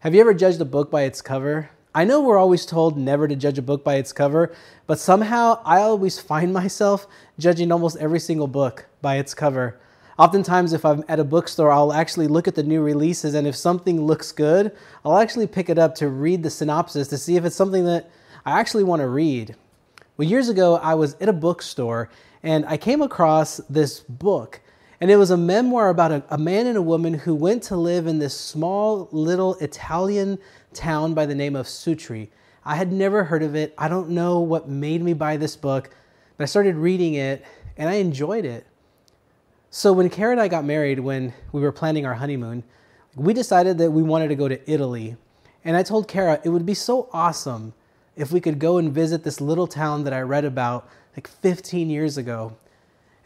Have 0.00 0.14
you 0.14 0.22
ever 0.22 0.32
judged 0.32 0.58
a 0.62 0.64
book 0.64 0.90
by 0.90 1.02
its 1.02 1.20
cover? 1.20 1.68
I 1.94 2.06
know 2.06 2.22
we're 2.22 2.38
always 2.38 2.64
told 2.64 2.96
never 2.96 3.28
to 3.28 3.36
judge 3.36 3.58
a 3.58 3.62
book 3.62 3.84
by 3.84 3.96
its 3.96 4.14
cover, 4.14 4.50
but 4.86 4.98
somehow 4.98 5.60
I 5.62 5.82
always 5.82 6.18
find 6.32 6.54
myself 6.54 7.06
judging 7.38 7.70
almost 7.70 7.98
every 7.98 8.18
single 8.18 8.46
book 8.46 8.86
by 9.02 9.16
its 9.16 9.34
cover. 9.34 9.78
Oftentimes, 10.18 10.72
if 10.72 10.86
I'm 10.86 11.04
at 11.06 11.20
a 11.20 11.24
bookstore, 11.24 11.70
I'll 11.70 11.92
actually 11.92 12.28
look 12.28 12.48
at 12.48 12.54
the 12.54 12.62
new 12.62 12.80
releases, 12.80 13.34
and 13.34 13.46
if 13.46 13.54
something 13.54 14.00
looks 14.00 14.32
good, 14.32 14.74
I'll 15.04 15.18
actually 15.18 15.46
pick 15.46 15.68
it 15.68 15.78
up 15.78 15.94
to 15.96 16.08
read 16.08 16.42
the 16.44 16.50
synopsis 16.50 17.06
to 17.08 17.18
see 17.18 17.36
if 17.36 17.44
it's 17.44 17.54
something 17.54 17.84
that 17.84 18.10
I 18.46 18.58
actually 18.58 18.84
want 18.84 19.00
to 19.00 19.06
read. 19.06 19.54
Well, 20.16 20.26
years 20.26 20.48
ago, 20.48 20.76
I 20.76 20.94
was 20.94 21.14
at 21.20 21.28
a 21.28 21.34
bookstore 21.34 22.08
and 22.42 22.64
I 22.64 22.78
came 22.78 23.02
across 23.02 23.58
this 23.68 24.00
book 24.00 24.62
and 25.00 25.10
it 25.10 25.16
was 25.16 25.30
a 25.30 25.36
memoir 25.36 25.88
about 25.88 26.12
a, 26.12 26.22
a, 26.28 26.36
man 26.36 26.66
and 26.66 26.76
a 26.76 26.82
woman 26.82 27.14
who 27.14 27.34
went 27.34 27.62
to 27.64 27.76
live 27.76 28.06
in 28.06 28.18
this 28.18 28.38
small 28.38 29.08
little 29.12 29.54
Italian 29.56 30.38
town 30.74 31.14
by 31.14 31.24
the 31.24 31.34
name 31.34 31.56
of 31.56 31.66
Sutri. 31.66 32.28
I 32.64 32.76
had 32.76 32.92
never 32.92 33.24
heard 33.24 33.42
of 33.42 33.54
it. 33.54 33.74
I 33.78 33.88
don't 33.88 34.10
know 34.10 34.40
what 34.40 34.68
made 34.68 35.02
me 35.02 35.14
buy 35.14 35.38
this 35.38 35.56
book, 35.56 35.90
but 36.36 36.44
I 36.44 36.46
started 36.46 36.76
reading 36.76 37.14
it 37.14 37.44
and 37.78 37.88
I 37.88 37.94
enjoyed 37.94 38.44
it. 38.44 38.66
So 39.70 39.92
when 39.92 40.10
Kara 40.10 40.32
and 40.32 40.40
I 40.40 40.48
got 40.48 40.64
married, 40.64 41.00
when 41.00 41.32
we 41.52 41.62
were 41.62 41.72
planning 41.72 42.04
our 42.04 42.14
honeymoon, 42.14 42.64
we 43.16 43.32
decided 43.32 43.78
that 43.78 43.92
we 43.92 44.02
wanted 44.02 44.28
to 44.28 44.34
go 44.34 44.48
to 44.48 44.70
Italy. 44.70 45.16
And 45.64 45.76
I 45.76 45.82
told 45.82 46.08
Kara 46.08 46.40
it 46.44 46.50
would 46.50 46.66
be 46.66 46.74
so 46.74 47.08
awesome 47.12 47.72
if 48.16 48.32
we 48.32 48.40
could 48.40 48.58
go 48.58 48.76
and 48.76 48.92
visit 48.92 49.24
this 49.24 49.40
little 49.40 49.66
town 49.66 50.04
that 50.04 50.12
I 50.12 50.20
read 50.20 50.44
about 50.44 50.88
like 51.16 51.26
15 51.26 51.88
years 51.88 52.18
ago. 52.18 52.56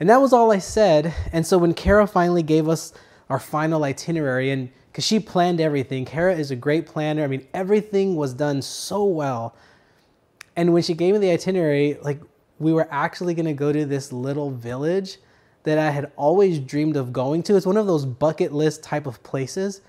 And 0.04 0.10
that 0.10 0.20
was 0.20 0.34
all 0.34 0.52
I 0.52 0.58
said. 0.58 1.14
And 1.32 1.46
so 1.46 1.56
when 1.56 1.72
Kara 1.72 2.06
finally 2.06 2.42
gave 2.42 2.68
us 2.68 2.92
our 3.30 3.38
final 3.38 3.84
itinerary, 3.84 4.50
and 4.50 4.68
because 4.88 5.02
she 5.02 5.18
planned 5.18 5.62
everything, 5.62 6.04
Kara 6.04 6.36
is 6.36 6.50
a 6.50 6.56
great 6.56 6.84
planner. 6.84 7.24
I 7.24 7.26
mean, 7.26 7.46
everything 7.54 8.14
was 8.14 8.34
done 8.34 8.60
so 8.60 9.06
well. 9.06 9.56
And 10.56 10.74
when 10.74 10.82
she 10.82 10.92
gave 10.92 11.14
me 11.14 11.20
the 11.20 11.30
itinerary, 11.30 11.96
like 12.02 12.20
we 12.58 12.70
were 12.74 12.86
actually 12.90 13.32
going 13.32 13.46
to 13.46 13.54
go 13.54 13.72
to 13.72 13.86
this 13.86 14.12
little 14.12 14.50
village 14.50 15.16
that 15.62 15.78
I 15.78 15.88
had 15.88 16.12
always 16.16 16.58
dreamed 16.58 16.98
of 16.98 17.10
going 17.10 17.42
to. 17.44 17.56
It's 17.56 17.64
one 17.64 17.78
of 17.78 17.86
those 17.86 18.04
bucket 18.04 18.52
list 18.52 18.82
type 18.82 19.06
of 19.06 19.22
places. 19.22 19.80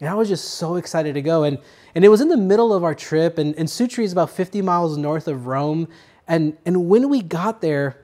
And 0.00 0.08
I 0.08 0.14
was 0.14 0.30
just 0.30 0.52
so 0.54 0.76
excited 0.76 1.12
to 1.12 1.20
go. 1.20 1.44
And, 1.44 1.58
and 1.94 2.06
it 2.06 2.08
was 2.08 2.22
in 2.22 2.28
the 2.28 2.38
middle 2.38 2.72
of 2.72 2.84
our 2.84 2.94
trip, 2.94 3.36
and, 3.36 3.54
and 3.56 3.68
Sutri 3.68 4.04
is 4.04 4.12
about 4.12 4.30
50 4.30 4.62
miles 4.62 4.96
north 4.96 5.28
of 5.28 5.46
Rome. 5.46 5.88
And, 6.26 6.56
and 6.64 6.88
when 6.88 7.10
we 7.10 7.20
got 7.20 7.60
there, 7.60 7.98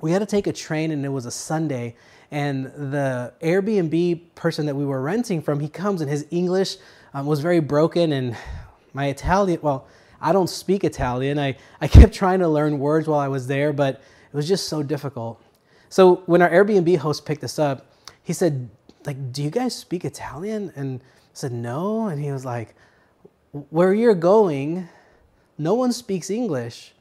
we 0.00 0.10
had 0.10 0.18
to 0.18 0.26
take 0.26 0.46
a 0.46 0.52
train 0.52 0.90
and 0.90 1.04
it 1.04 1.08
was 1.08 1.26
a 1.26 1.30
Sunday. 1.30 1.96
And 2.30 2.66
the 2.66 3.32
Airbnb 3.40 4.34
person 4.34 4.66
that 4.66 4.74
we 4.74 4.84
were 4.84 5.00
renting 5.00 5.40
from, 5.40 5.60
he 5.60 5.68
comes 5.68 6.00
and 6.00 6.10
his 6.10 6.26
English 6.30 6.76
um, 7.14 7.26
was 7.26 7.40
very 7.40 7.60
broken. 7.60 8.12
And 8.12 8.36
my 8.92 9.06
Italian, 9.06 9.60
well, 9.62 9.86
I 10.20 10.32
don't 10.32 10.50
speak 10.50 10.84
Italian. 10.84 11.38
I, 11.38 11.56
I 11.80 11.88
kept 11.88 12.12
trying 12.14 12.40
to 12.40 12.48
learn 12.48 12.78
words 12.78 13.06
while 13.06 13.20
I 13.20 13.28
was 13.28 13.46
there, 13.46 13.72
but 13.72 13.96
it 13.96 14.34
was 14.36 14.48
just 14.48 14.68
so 14.68 14.82
difficult. 14.82 15.40
So 15.88 16.16
when 16.26 16.42
our 16.42 16.50
Airbnb 16.50 16.96
host 16.98 17.24
picked 17.24 17.44
us 17.44 17.58
up, 17.58 17.86
he 18.22 18.32
said, 18.32 18.68
like, 19.04 19.32
do 19.32 19.42
you 19.42 19.50
guys 19.50 19.74
speak 19.74 20.04
Italian? 20.04 20.72
And 20.74 21.00
I 21.00 21.04
said, 21.32 21.52
no. 21.52 22.08
And 22.08 22.20
he 22.20 22.32
was 22.32 22.44
like, 22.44 22.74
where 23.70 23.94
you're 23.94 24.14
going, 24.14 24.88
no 25.58 25.74
one 25.74 25.92
speaks 25.92 26.28
English. 26.28 26.92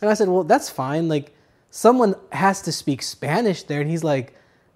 And 0.00 0.10
I 0.10 0.14
said, 0.14 0.28
well, 0.28 0.42
that's 0.42 0.68
fine. 0.68 1.08
Like, 1.08 1.32
someone 1.72 2.14
has 2.32 2.60
to 2.60 2.70
speak 2.70 3.02
Spanish 3.02 3.62
there. 3.62 3.80
And 3.80 3.90
he's 3.90 4.04
like, 4.04 4.34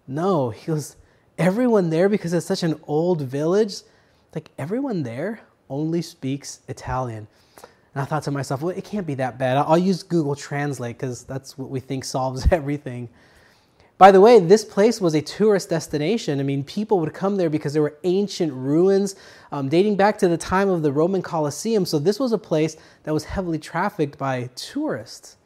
no. 0.08 0.50
He 0.50 0.66
goes, 0.66 0.96
everyone 1.38 1.90
there, 1.90 2.08
because 2.08 2.32
it's 2.32 2.46
such 2.46 2.62
an 2.62 2.80
old 2.88 3.20
village, 3.20 3.82
like 4.34 4.50
everyone 4.58 5.04
there 5.04 5.40
only 5.68 6.00
speaks 6.00 6.60
Italian. 6.68 7.28
And 7.94 8.02
I 8.02 8.06
thought 8.06 8.22
to 8.24 8.30
myself, 8.30 8.62
well, 8.62 8.74
it 8.74 8.84
can't 8.84 9.06
be 9.06 9.14
that 9.16 9.38
bad. 9.38 9.58
I'll 9.58 9.78
use 9.78 10.02
Google 10.02 10.34
Translate 10.34 10.96
because 10.96 11.22
that's 11.24 11.56
what 11.56 11.68
we 11.68 11.80
think 11.80 12.04
solves 12.16 12.48
everything. 12.50 13.10
By 13.98 14.10
the 14.10 14.20
way, 14.20 14.40
this 14.40 14.64
place 14.64 14.98
was 15.00 15.14
a 15.14 15.22
tourist 15.22 15.70
destination. 15.70 16.40
I 16.40 16.44
mean, 16.44 16.64
people 16.64 17.00
would 17.00 17.12
come 17.14 17.36
there 17.36 17.50
because 17.50 17.74
there 17.74 17.82
were 17.82 17.98
ancient 18.04 18.52
ruins 18.54 19.16
um, 19.52 19.68
dating 19.68 19.96
back 19.96 20.18
to 20.18 20.28
the 20.28 20.36
time 20.36 20.68
of 20.70 20.82
the 20.82 20.92
Roman 20.92 21.22
Colosseum. 21.22 21.86
So, 21.86 21.98
this 21.98 22.20
was 22.20 22.32
a 22.32 22.38
place 22.38 22.76
that 23.04 23.14
was 23.14 23.24
heavily 23.24 23.58
trafficked 23.58 24.18
by 24.18 24.50
tourists. 24.54 25.36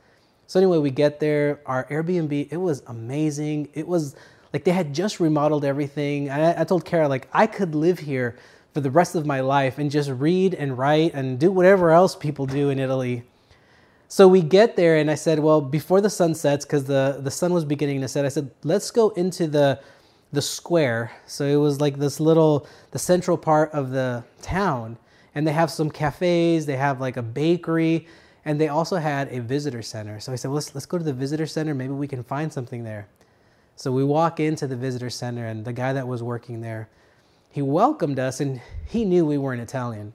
So 0.50 0.58
anyway, 0.58 0.78
we 0.78 0.90
get 0.90 1.20
there. 1.20 1.60
Our 1.64 1.84
Airbnb, 1.84 2.48
it 2.50 2.56
was 2.56 2.82
amazing. 2.88 3.68
It 3.72 3.86
was 3.86 4.16
like 4.52 4.64
they 4.64 4.72
had 4.72 4.92
just 4.92 5.20
remodeled 5.20 5.64
everything. 5.64 6.28
I, 6.28 6.62
I 6.62 6.64
told 6.64 6.84
Kara 6.84 7.06
like 7.06 7.28
I 7.32 7.46
could 7.46 7.76
live 7.76 8.00
here 8.00 8.36
for 8.74 8.80
the 8.80 8.90
rest 8.90 9.14
of 9.14 9.24
my 9.24 9.42
life 9.42 9.78
and 9.78 9.92
just 9.92 10.10
read 10.10 10.54
and 10.54 10.76
write 10.76 11.14
and 11.14 11.38
do 11.38 11.52
whatever 11.52 11.92
else 11.92 12.16
people 12.16 12.46
do 12.46 12.68
in 12.70 12.80
Italy. 12.80 13.22
So 14.08 14.26
we 14.26 14.42
get 14.42 14.74
there, 14.74 14.96
and 14.96 15.08
I 15.08 15.14
said, 15.14 15.38
well, 15.38 15.60
before 15.60 16.00
the 16.00 16.10
sun 16.10 16.34
sets, 16.34 16.64
because 16.64 16.82
the, 16.82 17.20
the 17.22 17.30
sun 17.30 17.52
was 17.52 17.64
beginning 17.64 18.00
to 18.00 18.08
set, 18.08 18.24
I 18.24 18.28
said, 18.28 18.50
let's 18.64 18.90
go 18.90 19.10
into 19.10 19.46
the 19.46 19.78
the 20.32 20.42
square. 20.42 21.12
So 21.26 21.44
it 21.44 21.54
was 21.54 21.80
like 21.80 21.96
this 21.96 22.18
little 22.18 22.66
the 22.90 22.98
central 22.98 23.38
part 23.38 23.70
of 23.70 23.90
the 23.90 24.24
town, 24.42 24.98
and 25.32 25.46
they 25.46 25.52
have 25.52 25.70
some 25.70 25.92
cafes, 25.92 26.66
they 26.66 26.76
have 26.76 27.00
like 27.00 27.16
a 27.16 27.22
bakery, 27.22 28.08
and 28.50 28.60
they 28.60 28.66
also 28.66 28.96
had 28.96 29.32
a 29.32 29.40
visitor 29.40 29.80
center. 29.80 30.18
So 30.18 30.32
I 30.32 30.34
said, 30.34 30.48
well, 30.48 30.56
let's, 30.56 30.74
let's 30.74 30.84
go 30.84 30.98
to 30.98 31.04
the 31.04 31.12
visitor 31.12 31.46
center. 31.46 31.72
Maybe 31.72 31.92
we 31.92 32.08
can 32.08 32.24
find 32.24 32.52
something 32.52 32.82
there. 32.82 33.06
So 33.76 33.92
we 33.92 34.02
walk 34.02 34.40
into 34.40 34.66
the 34.66 34.74
visitor 34.74 35.08
center, 35.08 35.46
and 35.46 35.64
the 35.64 35.72
guy 35.72 35.92
that 35.92 36.08
was 36.08 36.20
working 36.20 36.60
there, 36.60 36.88
he 37.48 37.62
welcomed 37.62 38.18
us, 38.18 38.40
and 38.40 38.60
he 38.88 39.04
knew 39.04 39.24
we 39.24 39.38
weren't 39.38 39.62
Italian. 39.62 40.14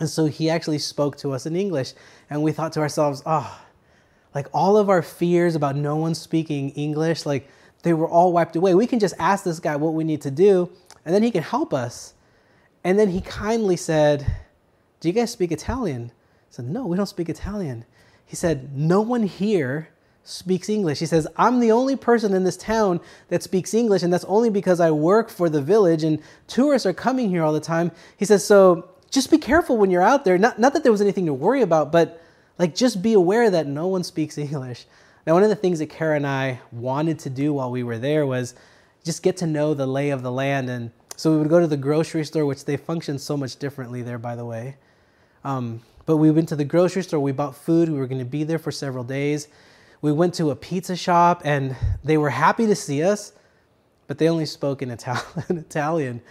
And 0.00 0.08
so 0.08 0.24
he 0.24 0.48
actually 0.48 0.78
spoke 0.78 1.18
to 1.18 1.32
us 1.32 1.44
in 1.44 1.56
English. 1.56 1.92
And 2.30 2.42
we 2.42 2.52
thought 2.52 2.72
to 2.72 2.80
ourselves, 2.80 3.22
oh, 3.26 3.60
like 4.34 4.46
all 4.54 4.78
of 4.78 4.88
our 4.88 5.02
fears 5.02 5.54
about 5.54 5.76
no 5.76 5.94
one 5.94 6.14
speaking 6.14 6.70
English, 6.70 7.26
like 7.26 7.50
they 7.82 7.92
were 7.92 8.08
all 8.08 8.32
wiped 8.32 8.56
away. 8.56 8.74
We 8.74 8.86
can 8.86 8.98
just 8.98 9.14
ask 9.18 9.44
this 9.44 9.60
guy 9.60 9.76
what 9.76 9.92
we 9.92 10.04
need 10.04 10.22
to 10.22 10.30
do, 10.30 10.70
and 11.04 11.14
then 11.14 11.22
he 11.22 11.30
can 11.30 11.42
help 11.42 11.74
us. 11.74 12.14
And 12.82 12.98
then 12.98 13.10
he 13.10 13.20
kindly 13.20 13.76
said, 13.76 14.26
Do 15.00 15.08
you 15.08 15.12
guys 15.12 15.32
speak 15.32 15.52
Italian? 15.52 16.12
Said, 16.56 16.66
No, 16.66 16.86
we 16.86 16.96
don't 16.96 17.06
speak 17.06 17.28
Italian. 17.28 17.84
He 18.24 18.36
said, 18.36 18.76
No 18.76 19.00
one 19.00 19.24
here 19.24 19.88
speaks 20.24 20.68
English. 20.68 20.98
He 20.98 21.06
says, 21.06 21.26
I'm 21.36 21.60
the 21.60 21.70
only 21.70 21.94
person 21.94 22.34
in 22.34 22.44
this 22.44 22.56
town 22.56 23.00
that 23.28 23.42
speaks 23.42 23.74
English, 23.74 24.02
and 24.02 24.12
that's 24.12 24.24
only 24.24 24.50
because 24.50 24.80
I 24.80 24.90
work 24.90 25.30
for 25.30 25.48
the 25.48 25.62
village 25.62 26.02
and 26.02 26.20
tourists 26.48 26.86
are 26.86 26.92
coming 26.92 27.30
here 27.30 27.44
all 27.44 27.52
the 27.52 27.60
time. 27.60 27.92
He 28.16 28.24
says, 28.24 28.44
So 28.44 28.90
just 29.10 29.30
be 29.30 29.38
careful 29.38 29.76
when 29.76 29.90
you're 29.90 30.02
out 30.02 30.24
there. 30.24 30.38
Not, 30.38 30.58
not 30.58 30.72
that 30.72 30.82
there 30.82 30.92
was 30.92 31.00
anything 31.00 31.26
to 31.26 31.34
worry 31.34 31.62
about, 31.62 31.92
but 31.92 32.20
like 32.58 32.74
just 32.74 33.02
be 33.02 33.12
aware 33.12 33.50
that 33.50 33.66
no 33.66 33.86
one 33.86 34.02
speaks 34.12 34.38
English. 34.38 34.86
Now, 35.26 35.34
one 35.34 35.42
of 35.42 35.48
the 35.48 35.56
things 35.56 35.80
that 35.80 35.90
Kara 35.90 36.16
and 36.16 36.26
I 36.26 36.60
wanted 36.70 37.18
to 37.20 37.30
do 37.30 37.52
while 37.52 37.70
we 37.70 37.82
were 37.82 37.98
there 37.98 38.26
was 38.26 38.54
just 39.04 39.22
get 39.22 39.36
to 39.38 39.46
know 39.46 39.74
the 39.74 39.86
lay 39.86 40.10
of 40.10 40.22
the 40.22 40.30
land. 40.30 40.70
And 40.70 40.90
so 41.16 41.32
we 41.32 41.38
would 41.38 41.48
go 41.48 41.60
to 41.60 41.66
the 41.66 41.76
grocery 41.76 42.24
store, 42.24 42.46
which 42.46 42.64
they 42.64 42.76
function 42.76 43.18
so 43.18 43.36
much 43.36 43.56
differently 43.56 44.02
there, 44.02 44.18
by 44.18 44.36
the 44.36 44.44
way. 44.44 44.76
Um, 45.44 45.80
but 46.06 46.16
we 46.16 46.30
went 46.30 46.48
to 46.48 46.56
the 46.56 46.64
grocery 46.64 47.02
store, 47.02 47.20
we 47.20 47.32
bought 47.32 47.56
food, 47.56 47.88
we 47.88 47.98
were 47.98 48.06
to 48.06 48.24
be 48.24 48.44
there 48.44 48.58
for 48.58 48.70
several 48.70 49.04
days. 49.04 49.48
We 50.02 50.12
went 50.12 50.34
to 50.34 50.50
a 50.50 50.56
pizza 50.56 50.94
shop 50.94 51.42
and 51.44 51.76
they 52.04 52.16
were 52.16 52.30
happy 52.30 52.66
to 52.66 52.76
see 52.76 53.02
us, 53.02 53.32
but 54.06 54.18
they 54.18 54.28
only 54.28 54.46
spoke 54.46 54.82
in 54.82 54.90
Italian. 54.90 56.22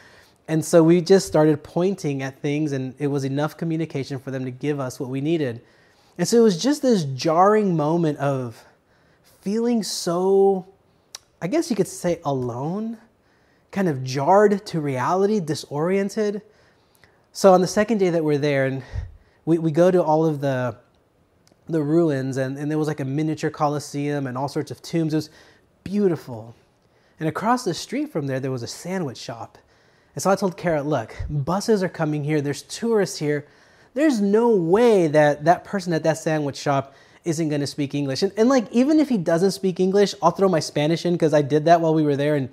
And 0.48 0.64
so 0.64 0.84
we 0.84 1.02
just 1.02 1.28
started 1.28 1.64
pointing 1.64 2.22
at 2.22 2.40
things, 2.40 2.72
and 2.72 2.94
it 3.00 3.08
was 3.08 3.24
enough 3.24 3.58
communication 3.58 4.20
for 4.20 4.30
them 4.30 4.46
to 4.46 4.52
give 4.52 4.80
us 4.80 5.00
what 5.00 5.10
we 5.10 5.20
needed. 5.20 5.62
And 6.18 6.28
so 6.28 6.38
it 6.38 6.42
was 6.42 6.62
just 6.62 6.82
this 6.82 7.04
jarring 7.04 7.76
moment 7.76 8.20
of 8.20 8.64
feeling 9.42 9.82
so, 9.82 10.68
I 11.42 11.48
guess 11.48 11.70
you 11.70 11.76
could 11.76 11.88
say, 11.88 12.22
alone, 12.24 13.00
kind 13.72 13.90
of 13.90 14.04
jarred 14.04 14.66
to 14.68 14.80
reality, 14.80 15.40
disoriented. 15.40 16.44
So 17.34 17.54
on 17.54 17.62
the 17.62 17.68
second 17.68 17.98
day 17.98 18.12
that 18.12 18.24
we're 18.24 18.38
there, 18.38 18.68
and 18.68 18.84
we, 19.46 19.58
we 19.58 19.72
go 19.72 19.92
to 19.92 20.04
all 20.04 20.26
of 20.26 20.42
the 20.42 20.78
the 21.68 21.82
ruins, 21.82 22.38
and, 22.38 22.58
and 22.58 22.70
there 22.70 22.78
was 22.78 22.88
like 22.88 23.00
a 23.00 23.06
miniature 23.06 23.50
coliseum 23.50 24.28
and 24.28 24.38
all 24.38 24.48
sorts 24.48 24.70
of 24.72 24.82
tombs. 24.82 25.14
It 25.14 25.18
was 25.18 25.30
beautiful. 25.84 26.56
And 27.20 27.28
across 27.28 27.64
the 27.64 27.74
street 27.74 28.12
from 28.12 28.28
there, 28.28 28.40
there 28.40 28.52
was 28.52 28.64
a 28.64 28.68
sandwich 28.68 29.18
shop. 29.18 29.58
And 30.14 30.22
so 30.22 30.30
I 30.30 30.36
told 30.36 30.58
Kara, 30.58 30.84
look, 30.84 31.16
buses 31.30 31.82
are 31.82 31.90
coming 31.90 32.24
here, 32.24 32.42
there's 32.42 32.62
tourists 32.62 33.18
here. 33.18 33.48
There's 33.94 34.22
no 34.22 34.50
way 34.50 35.08
that 35.08 35.46
that 35.46 35.64
person 35.64 35.94
at 35.94 36.04
that 36.04 36.18
sandwich 36.18 36.58
shop 36.58 36.94
isn't 37.24 37.50
going 37.50 37.62
to 37.62 37.68
speak 37.68 37.96
English. 37.96 38.22
And, 38.22 38.32
and 38.38 38.50
like, 38.50 38.72
even 38.72 39.00
if 39.00 39.10
he 39.10 39.18
doesn't 39.18 39.52
speak 39.52 39.80
English, 39.80 40.14
I'll 40.22 40.32
throw 40.32 40.50
my 40.50 40.60
Spanish 40.60 41.06
in 41.06 41.14
because 41.14 41.34
I 41.34 41.42
did 41.42 41.66
that 41.66 41.82
while 41.82 41.94
we 41.94 42.04
were 42.04 42.16
there, 42.16 42.36
and 42.36 42.50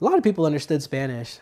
a 0.00 0.04
lot 0.04 0.18
of 0.18 0.24
people 0.24 0.44
understood 0.44 0.82
Spanish. 0.82 1.38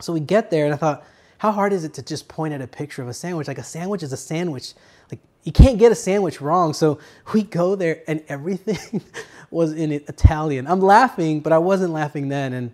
So 0.00 0.12
we 0.12 0.20
get 0.20 0.50
there, 0.50 0.64
and 0.64 0.72
I 0.72 0.76
thought, 0.76 1.04
how 1.38 1.52
hard 1.52 1.72
is 1.72 1.84
it 1.84 1.94
to 1.94 2.02
just 2.02 2.28
point 2.28 2.54
at 2.54 2.60
a 2.60 2.66
picture 2.66 3.02
of 3.02 3.08
a 3.08 3.14
sandwich? 3.14 3.48
Like 3.48 3.58
a 3.58 3.64
sandwich 3.64 4.02
is 4.02 4.12
a 4.12 4.16
sandwich. 4.16 4.74
Like 5.10 5.20
you 5.44 5.52
can't 5.52 5.78
get 5.78 5.92
a 5.92 5.94
sandwich 5.94 6.40
wrong. 6.40 6.72
So 6.72 6.98
we 7.32 7.42
go 7.42 7.74
there 7.74 8.02
and 8.06 8.22
everything 8.28 9.02
was 9.50 9.72
in 9.72 9.92
Italian. 9.92 10.66
I'm 10.66 10.80
laughing, 10.80 11.40
but 11.40 11.52
I 11.52 11.58
wasn't 11.58 11.92
laughing 11.92 12.28
then. 12.28 12.52
And 12.52 12.72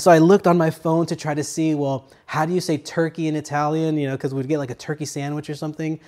so 0.00 0.10
I 0.10 0.18
looked 0.18 0.46
on 0.46 0.56
my 0.56 0.70
phone 0.70 1.06
to 1.06 1.16
try 1.16 1.34
to 1.34 1.44
see, 1.44 1.74
well, 1.74 2.06
how 2.26 2.46
do 2.46 2.52
you 2.54 2.60
say 2.60 2.78
turkey 2.78 3.28
in 3.28 3.36
Italian? 3.36 3.98
You 3.98 4.08
know, 4.08 4.16
because 4.16 4.32
we'd 4.32 4.48
get 4.48 4.58
like 4.58 4.70
a 4.70 4.74
turkey 4.74 5.04
sandwich 5.04 5.50
or 5.50 5.54
something. 5.54 6.00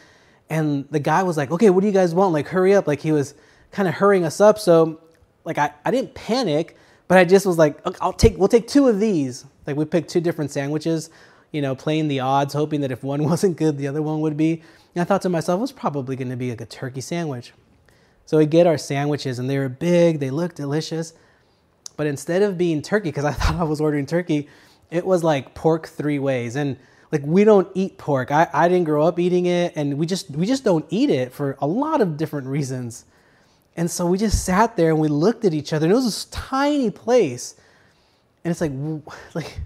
And 0.50 0.86
the 0.90 1.00
guy 1.00 1.22
was 1.22 1.36
like, 1.36 1.50
okay, 1.50 1.70
what 1.70 1.80
do 1.80 1.86
you 1.86 1.92
guys 1.92 2.14
want? 2.14 2.32
Like, 2.32 2.48
hurry 2.48 2.74
up. 2.74 2.86
Like, 2.86 3.00
he 3.00 3.12
was 3.12 3.34
kind 3.72 3.88
of 3.88 3.94
hurrying 3.94 4.24
us 4.24 4.40
up. 4.40 4.58
So, 4.58 5.00
like, 5.44 5.58
I, 5.58 5.72
I 5.84 5.90
didn't 5.90 6.14
panic, 6.14 6.76
but 7.08 7.18
I 7.18 7.24
just 7.24 7.46
was 7.46 7.58
like, 7.58 7.78
I'll 8.00 8.12
take, 8.12 8.36
we'll 8.38 8.48
take 8.48 8.68
two 8.68 8.88
of 8.88 9.00
these. 9.00 9.44
Like, 9.66 9.76
we 9.76 9.84
picked 9.84 10.10
two 10.10 10.20
different 10.20 10.50
sandwiches, 10.50 11.10
you 11.54 11.62
know, 11.62 11.76
playing 11.76 12.08
the 12.08 12.18
odds, 12.18 12.52
hoping 12.52 12.80
that 12.80 12.90
if 12.90 13.04
one 13.04 13.22
wasn't 13.30 13.56
good, 13.56 13.78
the 13.78 13.86
other 13.86 14.02
one 14.02 14.20
would 14.20 14.36
be. 14.36 14.62
And 14.94 15.02
I 15.02 15.04
thought 15.04 15.22
to 15.22 15.28
myself, 15.28 15.58
it 15.58 15.60
was 15.60 15.72
probably 15.72 16.16
going 16.16 16.30
to 16.30 16.36
be 16.36 16.50
like 16.50 16.60
a 16.60 16.66
turkey 16.66 17.00
sandwich. 17.00 17.52
So 18.26 18.38
we 18.38 18.46
get 18.46 18.66
our 18.66 18.76
sandwiches, 18.76 19.38
and 19.38 19.48
they 19.48 19.58
were 19.58 19.68
big, 19.68 20.18
they 20.18 20.30
looked 20.30 20.56
delicious. 20.56 21.14
But 21.96 22.08
instead 22.08 22.42
of 22.42 22.58
being 22.58 22.82
turkey, 22.82 23.10
because 23.10 23.24
I 23.32 23.32
thought 23.32 23.54
I 23.54 23.62
was 23.62 23.80
ordering 23.80 24.04
turkey, 24.04 24.48
it 24.90 25.06
was 25.06 25.22
like 25.22 25.54
pork 25.54 25.86
three 25.86 26.18
ways. 26.18 26.56
And 26.56 26.76
like 27.12 27.22
we 27.24 27.44
don't 27.44 27.68
eat 27.74 27.98
pork. 27.98 28.32
I, 28.32 28.48
I 28.52 28.66
didn't 28.66 28.84
grow 28.84 29.06
up 29.06 29.20
eating 29.20 29.46
it, 29.46 29.74
and 29.76 29.96
we 29.96 30.06
just 30.06 30.28
we 30.30 30.46
just 30.46 30.64
don't 30.64 30.84
eat 30.90 31.10
it 31.10 31.32
for 31.32 31.56
a 31.60 31.66
lot 31.66 32.00
of 32.00 32.16
different 32.16 32.48
reasons. 32.48 33.04
And 33.76 33.88
so 33.88 34.06
we 34.06 34.18
just 34.18 34.44
sat 34.44 34.76
there 34.76 34.90
and 34.90 34.98
we 34.98 35.06
looked 35.06 35.44
at 35.44 35.54
each 35.54 35.72
other, 35.72 35.86
and 35.86 35.92
it 35.92 35.94
was 35.94 36.06
this 36.06 36.24
tiny 36.26 36.90
place. 36.90 37.54
And 38.42 38.50
it's 38.50 38.60
like, 38.60 38.72
like, 39.34 39.60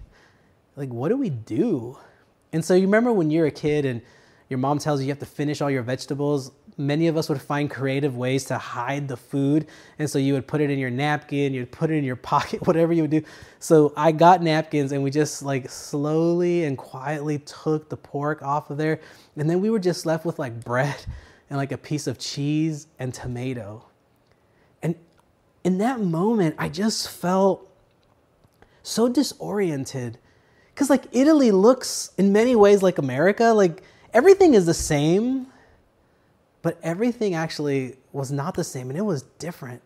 like, 0.78 0.90
what 0.90 1.08
do 1.08 1.16
we 1.16 1.30
do? 1.30 1.98
And 2.52 2.64
so 2.64 2.75
you 2.75 2.82
remember 2.82 3.12
when 3.12 3.30
you're 3.30 3.46
a 3.46 3.50
kid 3.50 3.84
and 3.84 4.00
your 4.48 4.58
mom 4.58 4.78
tells 4.78 5.00
you 5.00 5.06
you 5.06 5.12
have 5.12 5.19
to 5.19 5.26
finish 5.26 5.60
all 5.60 5.70
your 5.70 5.82
vegetables 5.82 6.52
many 6.78 7.08
of 7.08 7.16
us 7.16 7.28
would 7.28 7.42
find 7.42 7.69
creative 7.69 8.16
ways 8.16 8.44
to 8.44 8.56
hide 8.56 9.08
the 9.08 9.16
food. 9.16 9.66
And 9.98 10.08
so 10.08 10.19
you 10.19 10.32
would 10.34 10.46
put 10.46 10.60
it 10.60 10.70
in 10.70 10.78
your 10.78 10.90
napkin, 10.90 11.52
you'd 11.52 11.72
put 11.72 11.90
it 11.90 11.94
in 11.94 12.04
your 12.04 12.16
pocket, 12.30 12.66
whatever 12.66 12.92
you 12.92 13.02
would 13.02 13.10
do. 13.10 13.22
So 13.58 13.92
I 13.96 14.12
got 14.12 14.42
napkins 14.42 14.92
and 14.92 15.02
we 15.02 15.10
just 15.10 15.42
like 15.42 15.69
slowly 15.69 16.64
and 16.64 16.78
quietly 16.78 17.40
took 17.40 17.90
the 17.90 17.96
pork 17.96 18.42
off 18.42 18.70
of 18.70 18.78
there. 18.78 19.00
And 19.36 19.50
then 19.50 19.60
we 19.60 19.69
were 19.69 19.80
just 19.80 20.06
left 20.06 20.25
with 20.25 20.38
like 20.38 20.64
bread 20.64 21.04
and 21.50 21.58
like 21.58 21.72
a 21.72 21.78
piece 21.78 22.06
of 22.06 22.19
cheese 22.19 22.86
and 22.98 23.12
tomato. 23.12 23.84
And 24.82 24.94
in 25.64 25.78
that 25.78 26.00
moment, 26.00 26.54
I 26.58 26.69
just 26.69 27.10
felt 27.10 27.69
so 28.82 29.08
disoriented. 29.08 30.19
Because 30.78 30.90
like 30.90 31.06
Italy 31.10 31.50
looks 31.50 32.12
in 32.19 32.32
many 32.32 32.54
ways 32.54 32.84
like 32.84 32.98
America, 32.98 33.46
like 33.46 33.82
everything 34.14 34.54
is 34.54 34.64
the 34.64 34.75
same 34.75 35.48
but 36.62 36.78
everything 36.84 37.34
actually 37.34 37.96
was 38.12 38.30
not 38.30 38.54
the 38.54 38.62
same 38.62 38.88
and 38.88 38.96
it 38.96 39.02
was 39.02 39.22
different. 39.40 39.82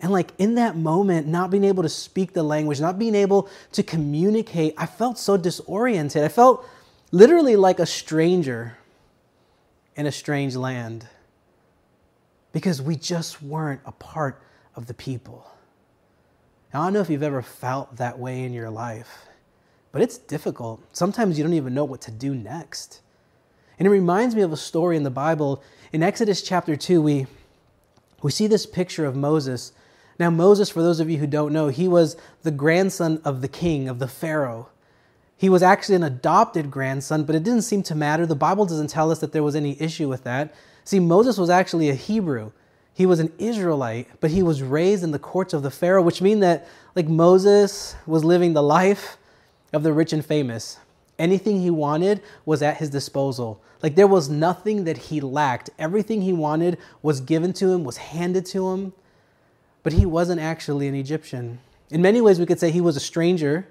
And 0.00 0.12
like 0.12 0.32
in 0.36 0.56
that 0.56 0.76
moment, 0.76 1.26
not 1.26 1.50
being 1.50 1.64
able 1.64 1.82
to 1.82 1.88
speak 1.88 2.34
the 2.34 2.42
language, 2.42 2.78
not 2.78 2.98
being 2.98 3.14
able 3.14 3.48
to 3.72 3.82
communicate, 3.82 4.74
I 4.76 4.84
felt 4.84 5.18
so 5.18 5.38
disoriented. 5.38 6.22
I 6.22 6.28
felt 6.28 6.62
literally 7.10 7.56
like 7.56 7.78
a 7.78 7.86
stranger 7.86 8.76
in 9.96 10.04
a 10.04 10.12
strange 10.12 10.56
land 10.56 11.06
because 12.52 12.82
we 12.82 12.96
just 12.96 13.42
weren't 13.42 13.80
a 13.86 13.92
part 13.92 14.42
of 14.76 14.88
the 14.88 14.94
people. 14.94 15.50
Now, 16.74 16.82
I 16.82 16.84
don't 16.84 16.92
know 16.92 17.00
if 17.00 17.08
you've 17.08 17.22
ever 17.22 17.40
felt 17.40 17.96
that 17.96 18.18
way 18.18 18.42
in 18.42 18.52
your 18.52 18.68
life, 18.68 19.26
but 19.92 20.02
it's 20.02 20.18
difficult. 20.18 20.82
Sometimes 20.92 21.38
you 21.38 21.44
don't 21.44 21.54
even 21.54 21.74
know 21.74 21.84
what 21.84 22.00
to 22.02 22.10
do 22.10 22.34
next. 22.34 23.00
And 23.78 23.86
it 23.86 23.90
reminds 23.90 24.34
me 24.34 24.42
of 24.42 24.52
a 24.52 24.56
story 24.56 24.96
in 24.96 25.04
the 25.04 25.10
Bible. 25.10 25.62
In 25.92 26.02
Exodus 26.02 26.42
chapter 26.42 26.76
2, 26.76 27.00
we, 27.00 27.26
we 28.22 28.30
see 28.30 28.46
this 28.46 28.66
picture 28.66 29.06
of 29.06 29.16
Moses. 29.16 29.72
Now, 30.18 30.30
Moses, 30.30 30.68
for 30.68 30.82
those 30.82 31.00
of 31.00 31.08
you 31.08 31.18
who 31.18 31.26
don't 31.26 31.52
know, 31.52 31.68
he 31.68 31.86
was 31.86 32.16
the 32.42 32.50
grandson 32.50 33.20
of 33.24 33.40
the 33.40 33.48
king, 33.48 33.88
of 33.88 33.98
the 33.98 34.08
Pharaoh. 34.08 34.68
He 35.36 35.48
was 35.48 35.62
actually 35.62 35.94
an 35.94 36.02
adopted 36.02 36.70
grandson, 36.70 37.22
but 37.22 37.36
it 37.36 37.44
didn't 37.44 37.62
seem 37.62 37.84
to 37.84 37.94
matter. 37.94 38.26
The 38.26 38.34
Bible 38.34 38.66
doesn't 38.66 38.90
tell 38.90 39.12
us 39.12 39.20
that 39.20 39.30
there 39.32 39.44
was 39.44 39.54
any 39.54 39.80
issue 39.80 40.08
with 40.08 40.24
that. 40.24 40.52
See, 40.84 40.98
Moses 40.98 41.38
was 41.38 41.48
actually 41.48 41.90
a 41.90 41.94
Hebrew. 41.94 42.50
He 42.92 43.06
was 43.06 43.20
an 43.20 43.32
Israelite, 43.38 44.08
but 44.18 44.32
he 44.32 44.42
was 44.42 44.60
raised 44.60 45.04
in 45.04 45.12
the 45.12 45.20
courts 45.20 45.54
of 45.54 45.62
the 45.62 45.70
Pharaoh, 45.70 46.02
which 46.02 46.20
means 46.20 46.40
that 46.40 46.66
like 46.96 47.06
Moses 47.06 47.94
was 48.06 48.24
living 48.24 48.54
the 48.54 48.62
life 48.62 49.17
of 49.72 49.82
the 49.82 49.92
rich 49.92 50.12
and 50.12 50.24
famous. 50.24 50.78
Anything 51.18 51.60
he 51.60 51.70
wanted 51.70 52.22
was 52.44 52.62
at 52.62 52.76
his 52.76 52.90
disposal. 52.90 53.60
Like 53.82 53.96
there 53.96 54.06
was 54.06 54.28
nothing 54.28 54.84
that 54.84 54.96
he 54.96 55.20
lacked. 55.20 55.70
Everything 55.78 56.22
he 56.22 56.32
wanted 56.32 56.78
was 57.02 57.20
given 57.20 57.52
to 57.54 57.72
him, 57.72 57.84
was 57.84 57.96
handed 57.96 58.46
to 58.46 58.70
him. 58.70 58.92
But 59.82 59.92
he 59.92 60.06
wasn't 60.06 60.40
actually 60.40 60.88
an 60.88 60.94
Egyptian. 60.94 61.60
In 61.90 62.02
many 62.02 62.20
ways, 62.20 62.38
we 62.38 62.46
could 62.46 62.60
say 62.60 62.70
he 62.70 62.80
was 62.80 62.96
a 62.96 63.00
stranger 63.00 63.66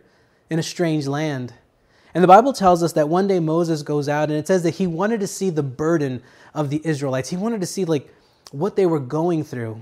in 0.50 0.60
a 0.60 0.64
strange 0.64 1.08
land. 1.08 1.54
And 2.14 2.24
the 2.24 2.28
Bible 2.28 2.54
tells 2.54 2.82
us 2.82 2.94
that 2.94 3.10
one 3.10 3.28
day 3.28 3.40
Moses 3.40 3.84
goes 3.84 4.10
out 4.10 4.30
and 4.30 4.38
it 4.38 4.48
says 4.48 4.64
that 4.64 4.76
he 4.76 4.88
wanted 4.88 5.20
to 5.20 5.28
see 5.28 5.50
the 5.50 5.64
burden 5.64 6.24
of 6.54 6.70
the 6.70 6.82
Israelites. 6.84 7.30
He 7.30 7.38
wanted 7.38 7.62
to 7.62 7.68
see 7.68 7.86
like 7.86 8.12
what 8.52 8.76
they 8.76 8.86
were 8.86 9.00
going 9.00 9.44
through. 9.44 9.80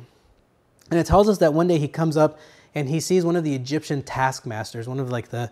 And 0.91 1.00
it 1.00 1.06
tells 1.06 1.29
us 1.29 1.38
that 1.39 1.53
one 1.53 1.67
day 1.67 1.79
he 1.79 1.88
comes 1.88 2.17
up 2.17 2.39
and 2.73 2.89
he 2.89 3.00
sees 3.00 3.23
one 3.23 3.35
of 3.35 3.44
the 3.44 3.56
Egyptian 3.56 4.01
taskmasters, 4.01 4.88
one 4.88 5.00
of 5.00 5.09
like 5.09 5.29
the 5.29 5.51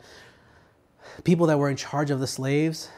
people 1.23 1.47
that 1.47 1.57
were 1.57 1.69
in 1.69 1.75
charge 1.75 2.11
of 2.11 2.19
the 2.19 2.27
slaves, 2.27 2.89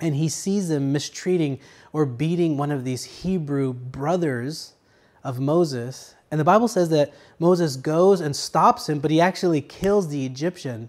and 0.00 0.14
he 0.14 0.28
sees 0.28 0.68
them 0.68 0.92
mistreating 0.92 1.58
or 1.92 2.06
beating 2.06 2.56
one 2.56 2.70
of 2.70 2.84
these 2.84 3.04
Hebrew 3.04 3.72
brothers 3.72 4.74
of 5.22 5.38
Moses. 5.40 6.14
And 6.30 6.40
the 6.40 6.44
Bible 6.44 6.68
says 6.68 6.88
that 6.90 7.12
Moses 7.38 7.76
goes 7.76 8.20
and 8.20 8.34
stops 8.34 8.88
him, 8.88 9.00
but 9.00 9.10
he 9.10 9.20
actually 9.20 9.60
kills 9.60 10.08
the 10.08 10.24
Egyptian. 10.24 10.88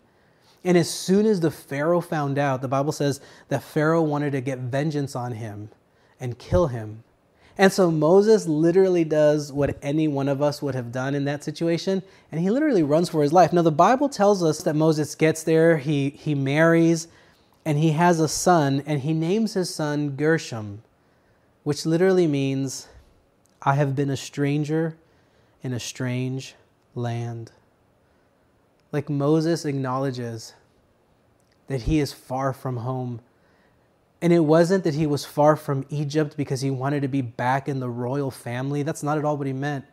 And 0.64 0.78
as 0.78 0.90
soon 0.90 1.26
as 1.26 1.40
the 1.40 1.52
Pharaoh 1.52 2.02
found 2.02 2.38
out, 2.38 2.62
the 2.62 2.68
Bible 2.68 2.92
says 2.92 3.20
that 3.50 3.64
Pharaoh 3.64 4.04
wanted 4.04 4.32
to 4.32 4.42
get 4.42 4.60
vengeance 4.60 5.16
on 5.16 5.34
him 5.34 5.70
and 6.20 6.38
kill 6.38 6.68
him. 6.68 7.04
And 7.62 7.72
so 7.72 7.92
Moses 7.92 8.48
literally 8.48 9.04
does 9.04 9.54
what 9.54 9.78
any 9.84 10.08
one 10.08 10.28
of 10.28 10.42
us 10.42 10.64
would 10.64 10.74
have 10.74 10.92
done 10.92 11.14
in 11.14 11.26
that 11.26 11.44
situation, 11.44 12.02
and 12.32 12.42
he 12.42 12.50
literally 12.50 12.82
runs 12.82 13.08
for 13.08 13.22
his 13.22 13.32
life. 13.32 13.54
Now, 13.54 13.62
the 13.62 13.72
Bible 13.72 14.10
tells 14.10 14.44
us 14.44 14.64
that 14.64 14.76
Moses 14.76 15.14
gets 15.14 15.44
there, 15.44 15.78
he, 15.78 16.10
he 16.10 16.34
marries, 16.34 17.08
and 17.64 17.78
he 17.78 17.92
has 17.92 18.20
a 18.20 18.28
son, 18.28 18.82
and 18.88 19.02
he 19.02 19.14
names 19.14 19.54
his 19.54 19.72
son 19.72 20.16
Gershom, 20.16 20.82
which 21.64 21.86
literally 21.86 22.26
means, 22.26 22.88
I 23.62 23.76
have 23.76 23.96
been 23.96 24.10
a 24.10 24.18
stranger 24.18 24.98
in 25.62 25.72
a 25.72 25.80
strange 25.80 26.56
land. 26.96 27.52
Like 28.92 29.08
Moses 29.08 29.66
acknowledges 29.66 30.56
that 31.68 31.84
he 31.84 32.00
is 32.00 32.12
far 32.12 32.54
from 32.54 32.78
home 32.78 33.22
and 34.22 34.32
it 34.32 34.40
wasn't 34.40 34.84
that 34.84 34.94
he 34.94 35.08
was 35.08 35.26
far 35.26 35.56
from 35.56 35.86
Egypt 35.90 36.38
because 36.38 36.62
he 36.62 36.70
wanted 36.70 37.02
to 37.02 37.08
be 37.08 37.22
back 37.22 37.68
in 37.68 37.80
the 37.80 37.90
royal 37.90 38.30
family. 38.30 38.84
That's 38.84 39.02
not 39.02 39.18
at 39.18 39.26
all 39.26 39.38
what 39.38 39.48
he 39.48 39.54
meant. 39.54 39.86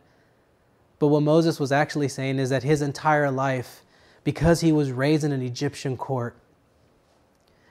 But 0.99 1.07
what 1.07 1.23
Moses 1.23 1.59
was 1.59 1.71
actually 1.71 2.09
saying 2.09 2.37
is 2.37 2.49
that 2.49 2.61
his 2.61 2.81
entire 2.81 3.31
life, 3.31 3.83
because 4.23 4.61
he 4.61 4.71
was 4.71 4.91
raised 4.91 5.23
in 5.23 5.31
an 5.31 5.41
Egyptian 5.41 5.97
court, 5.97 6.35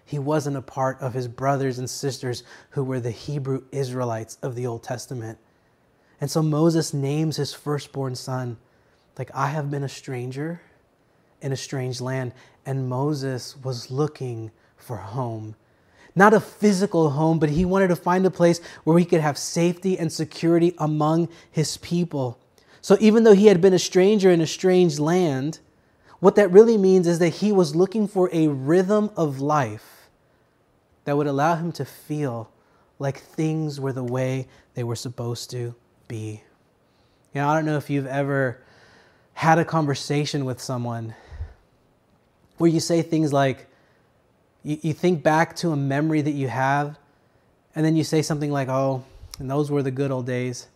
he 0.05 0.19
wasn't 0.19 0.57
a 0.57 0.63
part 0.63 1.01
of 1.01 1.13
his 1.13 1.29
brothers 1.29 1.79
and 1.79 1.89
sisters 1.89 2.43
who 2.71 2.83
were 2.83 2.99
the 2.99 3.11
Hebrew 3.11 3.65
Israelites 3.71 4.39
of 4.43 4.55
the 4.55 4.67
Old 4.67 4.83
Testament. 4.83 5.39
And 6.21 6.31
so 6.31 6.43
Moses 6.43 6.95
names 6.95 7.37
his 7.37 7.53
firstborn 7.53 8.15
son, 8.15 8.57
like, 9.19 9.31
I 9.35 9.49
have 9.49 9.71
been 9.71 9.85
a 9.85 9.89
stranger 9.89 10.63
in 11.43 11.53
a 11.53 11.57
strange 11.57 12.01
land. 12.01 12.33
And 12.65 12.89
Moses 12.89 13.57
was 13.63 13.91
looking 13.91 14.51
for 14.77 14.97
home 14.97 15.55
not 16.15 16.35
a 16.35 16.41
physical 16.41 17.11
home, 17.11 17.39
but 17.39 17.51
he 17.51 17.65
wanted 17.65 17.89
to 17.89 17.97
find 17.97 18.27
a 18.27 18.31
place 18.31 18.61
where 18.85 18.99
he 18.99 19.05
could 19.05 19.21
have 19.21 19.39
safety 19.39 19.99
and 19.99 20.13
security 20.13 20.75
among 20.79 21.29
his 21.51 21.77
people. 21.77 22.39
So 22.81 22.97
even 23.01 23.25
though 23.25 23.35
he 23.35 23.47
had 23.47 23.61
been 23.61 23.75
a 23.75 23.79
stranger 23.79 24.31
in 24.31 24.41
a 24.41 24.47
strange 24.47 24.99
land, 24.99 25.61
what 26.21 26.35
that 26.37 26.51
really 26.51 26.77
means 26.77 27.07
is 27.07 27.19
that 27.21 27.29
he 27.29 27.53
was 27.53 27.77
looking 27.77 28.09
for 28.09 28.29
a 28.33 28.49
rhythm 28.49 29.11
of 29.17 29.41
life 29.41 30.09
that 31.05 31.17
would 31.17 31.27
allow 31.27 31.55
him 31.55 31.73
to 31.73 31.85
feel 31.85 32.51
like 32.99 33.19
things 33.19 33.81
were 33.81 33.93
the 33.93 34.03
way 34.03 34.49
they 34.75 34.83
were 34.83 34.97
supposed 34.97 35.51
to 35.51 35.75
be. 36.09 36.43
You 37.33 37.41
know, 37.41 37.49
I 37.49 37.55
don't 37.55 37.67
know 37.67 37.77
if 37.77 37.89
you've 37.89 38.07
ever 38.07 38.61
had 39.35 39.59
a 39.59 39.65
conversation 39.65 40.45
with 40.45 40.61
someone 40.61 41.15
where 42.57 42.69
you 42.69 42.81
say 42.81 43.03
things 43.03 43.33
like, 43.33 43.68
you, 44.69 44.79
you 44.83 44.93
think 44.93 45.23
back 45.23 45.57
to 45.57 45.71
a 45.71 45.77
memory 45.77 46.21
that 46.21 46.33
you 46.33 46.49
have, 46.49 46.99
and 47.75 47.85
then 47.85 47.97
you 47.97 48.05
say 48.05 48.21
something 48.21 48.53
like, 48.53 48.69
oh, 48.69 49.03
and 49.39 49.51
those 49.51 49.71
were 49.71 49.83
the 49.83 49.91
good 49.91 50.11
old 50.11 50.27
days. 50.27 50.67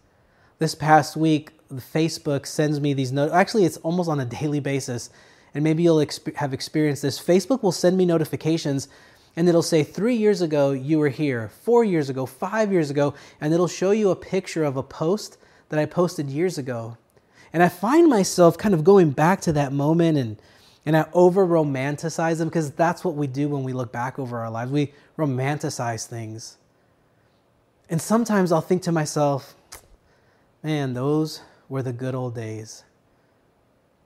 This 0.58 0.74
past 0.74 1.14
week, 1.14 1.50
Facebook 1.70 2.46
sends 2.46 2.80
me 2.80 2.94
these 2.94 3.12
notes. 3.12 3.34
Actually, 3.34 3.66
it's 3.66 3.76
almost 3.78 4.08
on 4.08 4.18
a 4.18 4.24
daily 4.40 4.60
basis, 4.60 5.10
and 5.54 5.62
maybe 5.62 5.82
you'll 5.82 5.98
exp- 5.98 6.34
have 6.36 6.54
experienced 6.54 7.02
this. 7.02 7.20
Facebook 7.20 7.62
will 7.62 7.72
send 7.72 7.98
me 7.98 8.06
notifications, 8.06 8.88
and 9.36 9.46
it'll 9.46 9.62
say, 9.62 9.82
three 9.82 10.16
years 10.16 10.40
ago, 10.40 10.72
you 10.72 10.98
were 10.98 11.10
here, 11.10 11.50
four 11.62 11.84
years 11.84 12.08
ago, 12.08 12.24
five 12.24 12.72
years 12.72 12.88
ago, 12.88 13.12
and 13.42 13.52
it'll 13.52 13.68
show 13.68 13.90
you 13.90 14.08
a 14.08 14.16
picture 14.16 14.64
of 14.64 14.78
a 14.78 14.82
post 14.82 15.36
that 15.68 15.78
I 15.78 15.84
posted 15.84 16.30
years 16.30 16.56
ago. 16.56 16.96
And 17.52 17.62
I 17.62 17.68
find 17.68 18.08
myself 18.08 18.56
kind 18.56 18.74
of 18.74 18.84
going 18.84 19.10
back 19.10 19.42
to 19.42 19.52
that 19.52 19.72
moment 19.72 20.16
and 20.16 20.40
and 20.84 20.96
I 20.96 21.06
over 21.12 21.46
romanticize 21.46 22.38
them 22.38 22.48
because 22.48 22.72
that's 22.72 23.04
what 23.04 23.14
we 23.14 23.26
do 23.26 23.48
when 23.48 23.62
we 23.62 23.72
look 23.72 23.92
back 23.92 24.18
over 24.18 24.38
our 24.38 24.50
lives. 24.50 24.70
We 24.72 24.92
romanticize 25.16 26.06
things. 26.06 26.56
And 27.88 28.00
sometimes 28.00 28.52
I'll 28.52 28.60
think 28.60 28.82
to 28.82 28.92
myself, 28.92 29.54
man, 30.62 30.94
those 30.94 31.42
were 31.68 31.82
the 31.82 31.92
good 31.92 32.14
old 32.14 32.34
days. 32.34 32.84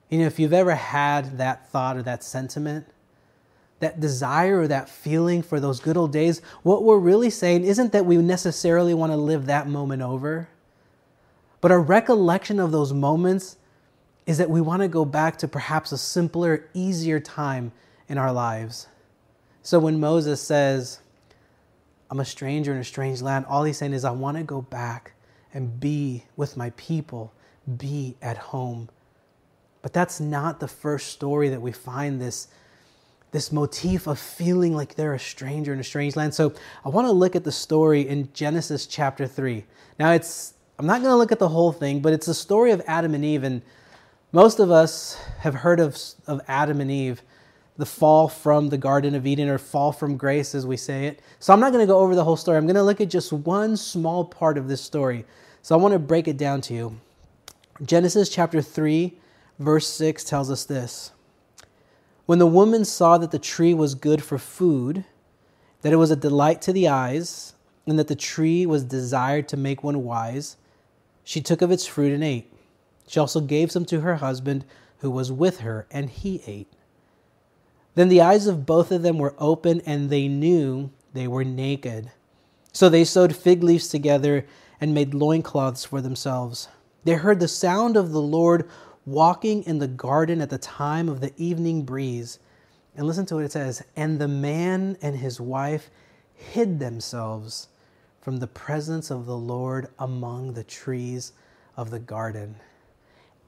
You 0.09 0.19
know, 0.19 0.25
if 0.25 0.39
you've 0.39 0.53
ever 0.53 0.75
had 0.75 1.37
that 1.37 1.69
thought 1.69 1.97
or 1.97 2.03
that 2.03 2.23
sentiment, 2.23 2.85
that 3.79 3.99
desire 3.99 4.61
or 4.61 4.67
that 4.67 4.89
feeling 4.89 5.41
for 5.41 5.59
those 5.59 5.79
good 5.79 5.97
old 5.97 6.11
days, 6.11 6.41
what 6.63 6.83
we're 6.83 6.97
really 6.97 7.29
saying 7.29 7.63
isn't 7.63 7.91
that 7.91 8.05
we 8.05 8.17
necessarily 8.17 8.93
want 8.93 9.11
to 9.11 9.17
live 9.17 9.45
that 9.47 9.67
moment 9.67 10.01
over, 10.01 10.47
but 11.61 11.71
a 11.71 11.77
recollection 11.77 12.59
of 12.59 12.71
those 12.71 12.93
moments 12.93 13.56
is 14.27 14.37
that 14.37 14.49
we 14.49 14.61
want 14.61 14.81
to 14.81 14.87
go 14.89 15.05
back 15.05 15.37
to 15.37 15.47
perhaps 15.47 15.91
a 15.93 15.97
simpler, 15.97 16.69
easier 16.73 17.19
time 17.19 17.71
in 18.09 18.17
our 18.17 18.31
lives. 18.31 18.87
So 19.63 19.79
when 19.79 19.99
Moses 19.99 20.41
says, 20.41 20.99
I'm 22.11 22.19
a 22.19 22.25
stranger 22.25 22.73
in 22.73 22.77
a 22.77 22.83
strange 22.83 23.21
land, 23.21 23.45
all 23.47 23.63
he's 23.63 23.77
saying 23.77 23.93
is, 23.93 24.05
I 24.05 24.11
want 24.11 24.37
to 24.37 24.43
go 24.43 24.61
back 24.61 25.13
and 25.53 25.79
be 25.79 26.25
with 26.35 26.57
my 26.57 26.71
people, 26.71 27.33
be 27.77 28.15
at 28.21 28.37
home. 28.37 28.89
But 29.81 29.93
that's 29.93 30.19
not 30.19 30.59
the 30.59 30.67
first 30.67 31.07
story 31.07 31.49
that 31.49 31.61
we 31.61 31.71
find 31.71 32.21
this 32.21 32.49
this 33.31 33.51
motif 33.51 34.07
of 34.07 34.17
feeling 34.17 34.73
like 34.73 34.95
they're 34.95 35.13
a 35.13 35.19
stranger 35.19 35.73
in 35.73 35.79
a 35.79 35.83
strange 35.83 36.15
land. 36.15 36.33
So 36.33 36.53
I 36.85 36.89
want 36.89 37.07
to 37.07 37.11
look 37.11 37.35
at 37.35 37.43
the 37.43 37.51
story 37.51 38.07
in 38.07 38.31
Genesis 38.33 38.87
chapter 38.87 39.27
3. 39.27 39.65
Now 39.99 40.11
it's 40.11 40.53
I'm 40.79 40.85
not 40.85 41.01
going 41.01 41.11
to 41.11 41.17
look 41.17 41.33
at 41.33 41.39
the 41.39 41.49
whole 41.49 41.73
thing, 41.73 42.01
but 42.01 42.13
it's 42.13 42.27
the 42.27 42.33
story 42.33 42.71
of 42.71 42.81
Adam 42.87 43.13
and 43.13 43.25
Eve 43.25 43.43
and 43.43 43.61
most 44.31 44.59
of 44.59 44.71
us 44.71 45.15
have 45.39 45.55
heard 45.55 45.79
of, 45.79 45.97
of 46.27 46.41
Adam 46.47 46.81
and 46.81 46.91
Eve, 46.91 47.21
the 47.77 47.85
fall 47.85 48.27
from 48.27 48.69
the 48.69 48.77
Garden 48.77 49.15
of 49.15 49.27
Eden 49.27 49.49
or 49.49 49.57
fall 49.57 49.91
from 49.91 50.17
grace 50.17 50.55
as 50.55 50.65
we 50.65 50.77
say 50.77 51.05
it. 51.05 51.21
So 51.39 51.53
I'm 51.53 51.59
not 51.59 51.71
going 51.71 51.83
to 51.83 51.91
go 51.91 51.99
over 51.99 52.15
the 52.15 52.23
whole 52.23 52.37
story. 52.37 52.57
I'm 52.57 52.65
going 52.65 52.75
to 52.75 52.83
look 52.83 53.01
at 53.01 53.09
just 53.09 53.31
one 53.31 53.77
small 53.77 54.25
part 54.25 54.57
of 54.57 54.67
this 54.67 54.81
story. 54.81 55.25
So 55.61 55.77
I 55.77 55.81
want 55.81 55.93
to 55.93 55.99
break 55.99 56.27
it 56.27 56.37
down 56.37 56.61
to 56.61 56.73
you. 56.73 56.99
Genesis 57.83 58.29
chapter 58.29 58.61
3 58.61 59.13
verse 59.59 59.87
6 59.87 60.23
tells 60.23 60.51
us 60.51 60.65
this. 60.65 61.11
When 62.25 62.39
the 62.39 62.47
woman 62.47 62.85
saw 62.85 63.17
that 63.17 63.31
the 63.31 63.39
tree 63.39 63.73
was 63.73 63.95
good 63.95 64.23
for 64.23 64.37
food, 64.37 65.05
that 65.81 65.93
it 65.93 65.97
was 65.97 66.11
a 66.11 66.15
delight 66.15 66.61
to 66.63 66.73
the 66.73 66.87
eyes, 66.87 67.53
and 67.85 67.97
that 67.97 68.07
the 68.07 68.15
tree 68.15 68.65
was 68.65 68.83
desired 68.83 69.47
to 69.49 69.57
make 69.57 69.83
one 69.83 70.03
wise, 70.03 70.57
she 71.23 71.41
took 71.41 71.61
of 71.61 71.71
its 71.71 71.85
fruit 71.85 72.11
and 72.11 72.23
ate. 72.23 72.51
She 73.07 73.19
also 73.19 73.41
gave 73.41 73.71
some 73.71 73.85
to 73.85 74.01
her 74.01 74.17
husband 74.17 74.65
who 74.99 75.09
was 75.09 75.31
with 75.31 75.61
her, 75.61 75.87
and 75.89 76.09
he 76.09 76.43
ate. 76.45 76.71
Then 77.95 78.09
the 78.09 78.21
eyes 78.21 78.45
of 78.45 78.65
both 78.65 78.91
of 78.91 79.01
them 79.01 79.17
were 79.17 79.35
open, 79.39 79.81
and 79.85 80.09
they 80.09 80.27
knew 80.27 80.91
they 81.13 81.27
were 81.27 81.43
naked. 81.43 82.11
So 82.71 82.89
they 82.89 83.03
sewed 83.03 83.35
fig 83.35 83.63
leaves 83.63 83.87
together 83.87 84.45
and 84.79 84.93
made 84.93 85.15
loincloths 85.15 85.85
for 85.85 86.01
themselves. 86.01 86.67
They 87.05 87.13
heard 87.13 87.39
the 87.39 87.47
sound 87.47 87.97
of 87.97 88.11
the 88.11 88.21
Lord 88.21 88.69
walking 89.05 89.63
in 89.63 89.79
the 89.79 89.87
garden 89.87 90.41
at 90.41 90.49
the 90.49 90.57
time 90.57 91.09
of 91.09 91.21
the 91.21 91.33
evening 91.37 91.83
breeze. 91.83 92.37
And 92.95 93.07
listen 93.07 93.25
to 93.27 93.35
what 93.35 93.45
it 93.45 93.51
says 93.51 93.83
And 93.95 94.19
the 94.19 94.27
man 94.27 94.97
and 95.01 95.15
his 95.15 95.39
wife 95.39 95.89
hid 96.33 96.79
themselves 96.79 97.69
from 98.21 98.37
the 98.37 98.47
presence 98.47 99.09
of 99.09 99.25
the 99.25 99.37
Lord 99.37 99.87
among 99.97 100.53
the 100.53 100.63
trees 100.63 101.31
of 101.77 101.89
the 101.89 101.99
garden. 101.99 102.57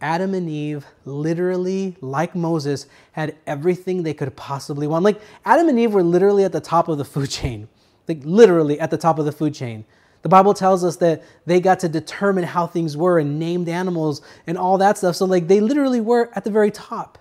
Adam 0.01 0.33
and 0.33 0.49
Eve 0.49 0.85
literally, 1.05 1.95
like 2.01 2.35
Moses, 2.35 2.87
had 3.11 3.35
everything 3.45 4.03
they 4.03 4.13
could 4.13 4.35
possibly 4.35 4.87
want. 4.87 5.03
Like 5.03 5.21
Adam 5.45 5.67
and 5.67 5.79
Eve 5.79 5.93
were 5.93 6.03
literally 6.03 6.43
at 6.43 6.51
the 6.51 6.61
top 6.61 6.87
of 6.87 6.97
the 6.97 7.05
food 7.05 7.29
chain, 7.29 7.67
like 8.07 8.21
literally 8.23 8.79
at 8.79 8.91
the 8.91 8.97
top 8.97 9.19
of 9.19 9.25
the 9.25 9.31
food 9.31 9.53
chain. 9.53 9.85
The 10.21 10.29
Bible 10.29 10.53
tells 10.53 10.83
us 10.83 10.97
that 10.97 11.23
they 11.45 11.61
got 11.61 11.79
to 11.79 11.89
determine 11.89 12.43
how 12.43 12.67
things 12.67 12.97
were 12.97 13.19
and 13.19 13.39
named 13.39 13.69
animals 13.69 14.21
and 14.47 14.57
all 14.57 14.77
that 14.79 14.97
stuff. 14.97 15.15
So, 15.15 15.25
like, 15.25 15.47
they 15.47 15.61
literally 15.61 16.01
were 16.01 16.29
at 16.33 16.43
the 16.43 16.51
very 16.51 16.71
top. 16.71 17.17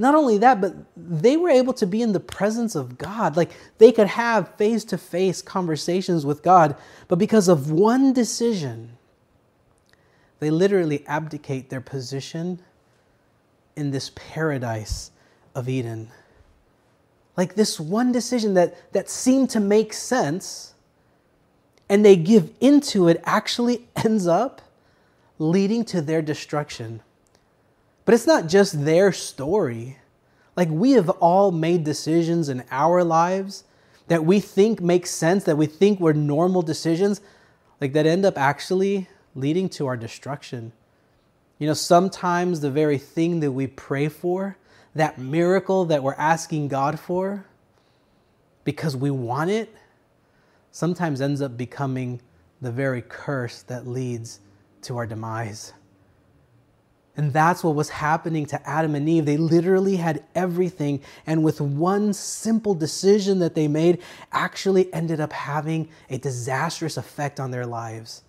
Not 0.00 0.14
only 0.14 0.38
that, 0.38 0.60
but 0.60 0.76
they 0.96 1.36
were 1.36 1.48
able 1.48 1.72
to 1.74 1.86
be 1.86 2.00
in 2.00 2.12
the 2.12 2.20
presence 2.20 2.76
of 2.76 2.96
God. 2.96 3.36
Like, 3.36 3.50
they 3.78 3.90
could 3.90 4.06
have 4.06 4.54
face 4.54 4.84
to 4.84 4.98
face 4.98 5.42
conversations 5.42 6.24
with 6.24 6.44
God. 6.44 6.76
But 7.08 7.18
because 7.18 7.48
of 7.48 7.72
one 7.72 8.12
decision, 8.12 8.97
they 10.40 10.50
literally 10.50 11.06
abdicate 11.06 11.70
their 11.70 11.80
position 11.80 12.60
in 13.76 13.90
this 13.90 14.10
paradise 14.14 15.10
of 15.54 15.68
Eden. 15.68 16.10
Like, 17.36 17.54
this 17.54 17.78
one 17.78 18.10
decision 18.12 18.54
that, 18.54 18.92
that 18.92 19.08
seemed 19.08 19.50
to 19.50 19.60
make 19.60 19.92
sense 19.92 20.74
and 21.88 22.04
they 22.04 22.16
give 22.16 22.50
into 22.60 23.08
it 23.08 23.20
actually 23.24 23.88
ends 23.96 24.26
up 24.26 24.60
leading 25.38 25.84
to 25.86 26.02
their 26.02 26.22
destruction. 26.22 27.00
But 28.04 28.14
it's 28.14 28.26
not 28.26 28.46
just 28.46 28.84
their 28.84 29.12
story. 29.12 29.98
Like 30.56 30.68
we 30.70 30.92
have 30.92 31.08
all 31.08 31.50
made 31.50 31.84
decisions 31.84 32.48
in 32.48 32.64
our 32.70 33.04
lives 33.04 33.64
that 34.08 34.24
we 34.24 34.40
think 34.40 34.80
make 34.80 35.06
sense, 35.06 35.44
that 35.44 35.56
we 35.56 35.66
think 35.66 36.00
were 36.00 36.14
normal 36.14 36.62
decisions, 36.62 37.20
like 37.80 37.92
that 37.92 38.06
end 38.06 38.24
up 38.24 38.36
actually 38.36 39.08
leading 39.38 39.68
to 39.70 39.86
our 39.86 39.96
destruction. 39.96 40.72
You 41.58 41.66
know, 41.66 41.74
sometimes 41.74 42.60
the 42.60 42.70
very 42.70 42.98
thing 42.98 43.40
that 43.40 43.52
we 43.52 43.66
pray 43.66 44.08
for, 44.08 44.56
that 44.94 45.18
miracle 45.18 45.86
that 45.86 46.02
we're 46.02 46.14
asking 46.14 46.68
God 46.68 46.98
for, 46.98 47.44
because 48.64 48.96
we 48.96 49.10
want 49.10 49.50
it, 49.50 49.74
sometimes 50.70 51.20
ends 51.20 51.40
up 51.40 51.56
becoming 51.56 52.20
the 52.60 52.70
very 52.70 53.02
curse 53.02 53.62
that 53.62 53.86
leads 53.86 54.40
to 54.82 54.96
our 54.96 55.06
demise. 55.06 55.72
And 57.16 57.32
that's 57.32 57.64
what 57.64 57.74
was 57.74 57.88
happening 57.88 58.46
to 58.46 58.68
Adam 58.68 58.94
and 58.94 59.08
Eve. 59.08 59.24
They 59.24 59.36
literally 59.36 59.96
had 59.96 60.22
everything, 60.36 61.02
and 61.26 61.42
with 61.42 61.60
one 61.60 62.12
simple 62.12 62.74
decision 62.74 63.40
that 63.40 63.56
they 63.56 63.66
made, 63.66 64.02
actually 64.30 64.92
ended 64.94 65.20
up 65.20 65.32
having 65.32 65.88
a 66.08 66.18
disastrous 66.18 66.96
effect 66.96 67.40
on 67.40 67.50
their 67.50 67.66
lives. 67.66 68.22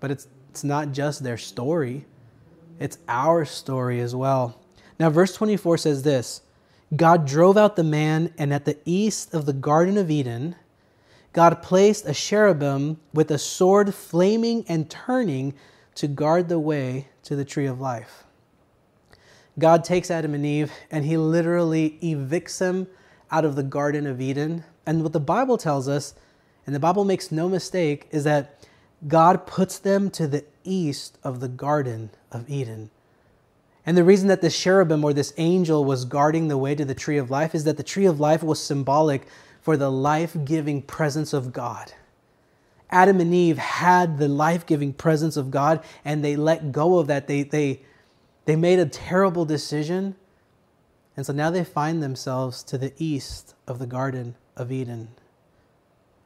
But 0.00 0.10
it's, 0.10 0.28
it's 0.50 0.64
not 0.64 0.92
just 0.92 1.22
their 1.22 1.38
story, 1.38 2.04
it's 2.78 2.98
our 3.08 3.44
story 3.44 4.00
as 4.00 4.14
well. 4.14 4.60
Now, 4.98 5.10
verse 5.10 5.34
24 5.34 5.78
says 5.78 6.02
this 6.02 6.42
God 6.96 7.26
drove 7.26 7.56
out 7.56 7.76
the 7.76 7.84
man, 7.84 8.32
and 8.38 8.52
at 8.52 8.64
the 8.64 8.78
east 8.84 9.34
of 9.34 9.46
the 9.46 9.52
Garden 9.52 9.98
of 9.98 10.10
Eden, 10.10 10.56
God 11.32 11.62
placed 11.62 12.06
a 12.06 12.14
cherubim 12.14 12.98
with 13.12 13.30
a 13.30 13.38
sword 13.38 13.94
flaming 13.94 14.64
and 14.68 14.90
turning 14.90 15.54
to 15.96 16.08
guard 16.08 16.48
the 16.48 16.58
way 16.58 17.08
to 17.24 17.36
the 17.36 17.44
tree 17.44 17.66
of 17.66 17.80
life. 17.80 18.24
God 19.58 19.84
takes 19.84 20.10
Adam 20.10 20.34
and 20.34 20.46
Eve 20.46 20.72
and 20.90 21.04
he 21.04 21.16
literally 21.16 21.98
evicts 22.02 22.58
them 22.58 22.86
out 23.30 23.44
of 23.44 23.56
the 23.56 23.62
Garden 23.62 24.06
of 24.06 24.20
Eden. 24.20 24.64
And 24.86 25.02
what 25.02 25.12
the 25.12 25.20
Bible 25.20 25.58
tells 25.58 25.88
us, 25.88 26.14
and 26.64 26.74
the 26.74 26.80
Bible 26.80 27.04
makes 27.04 27.32
no 27.32 27.48
mistake, 27.48 28.06
is 28.10 28.24
that 28.24 28.57
God 29.06 29.46
puts 29.46 29.78
them 29.78 30.10
to 30.10 30.26
the 30.26 30.44
east 30.64 31.18
of 31.22 31.40
the 31.40 31.48
Garden 31.48 32.10
of 32.32 32.48
Eden. 32.50 32.90
And 33.86 33.96
the 33.96 34.04
reason 34.04 34.28
that 34.28 34.42
this 34.42 34.58
cherubim 34.58 35.04
or 35.04 35.12
this 35.12 35.32
angel 35.38 35.84
was 35.84 36.04
guarding 36.04 36.48
the 36.48 36.58
way 36.58 36.74
to 36.74 36.84
the 36.84 36.94
tree 36.94 37.16
of 37.16 37.30
life 37.30 37.54
is 37.54 37.64
that 37.64 37.76
the 37.76 37.82
tree 37.82 38.06
of 38.06 38.20
life 38.20 38.42
was 38.42 38.62
symbolic 38.62 39.26
for 39.62 39.76
the 39.76 39.90
life 39.90 40.36
giving 40.44 40.82
presence 40.82 41.32
of 41.32 41.52
God. 41.52 41.92
Adam 42.90 43.20
and 43.20 43.34
Eve 43.34 43.58
had 43.58 44.18
the 44.18 44.28
life 44.28 44.66
giving 44.66 44.92
presence 44.92 45.36
of 45.36 45.50
God 45.50 45.82
and 46.04 46.24
they 46.24 46.36
let 46.36 46.72
go 46.72 46.98
of 46.98 47.06
that. 47.06 47.26
They, 47.26 47.42
they, 47.42 47.82
they 48.46 48.56
made 48.56 48.78
a 48.78 48.86
terrible 48.86 49.44
decision. 49.44 50.16
And 51.16 51.24
so 51.24 51.32
now 51.32 51.50
they 51.50 51.64
find 51.64 52.02
themselves 52.02 52.62
to 52.64 52.78
the 52.78 52.92
east 52.98 53.54
of 53.66 53.78
the 53.78 53.86
Garden 53.86 54.36
of 54.56 54.72
Eden. 54.72 55.08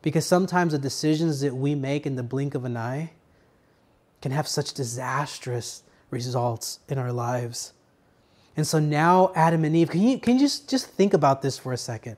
Because 0.02 0.26
sometimes 0.26 0.72
the 0.72 0.78
decisions 0.78 1.40
that 1.40 1.54
we 1.54 1.74
make 1.74 2.06
in 2.06 2.16
the 2.16 2.22
blink 2.22 2.54
of 2.54 2.64
an 2.64 2.76
eye 2.76 3.12
can 4.20 4.32
have 4.32 4.46
such 4.46 4.74
disastrous 4.74 5.82
results 6.10 6.80
in 6.88 6.98
our 6.98 7.12
lives. 7.12 7.72
And 8.56 8.66
so 8.66 8.78
now 8.78 9.32
Adam 9.34 9.64
and 9.64 9.74
Eve, 9.74 9.90
can 9.90 10.02
you, 10.02 10.18
can 10.18 10.34
you 10.34 10.40
just, 10.40 10.68
just 10.68 10.86
think 10.86 11.14
about 11.14 11.42
this 11.42 11.58
for 11.58 11.72
a 11.72 11.76
second? 11.76 12.16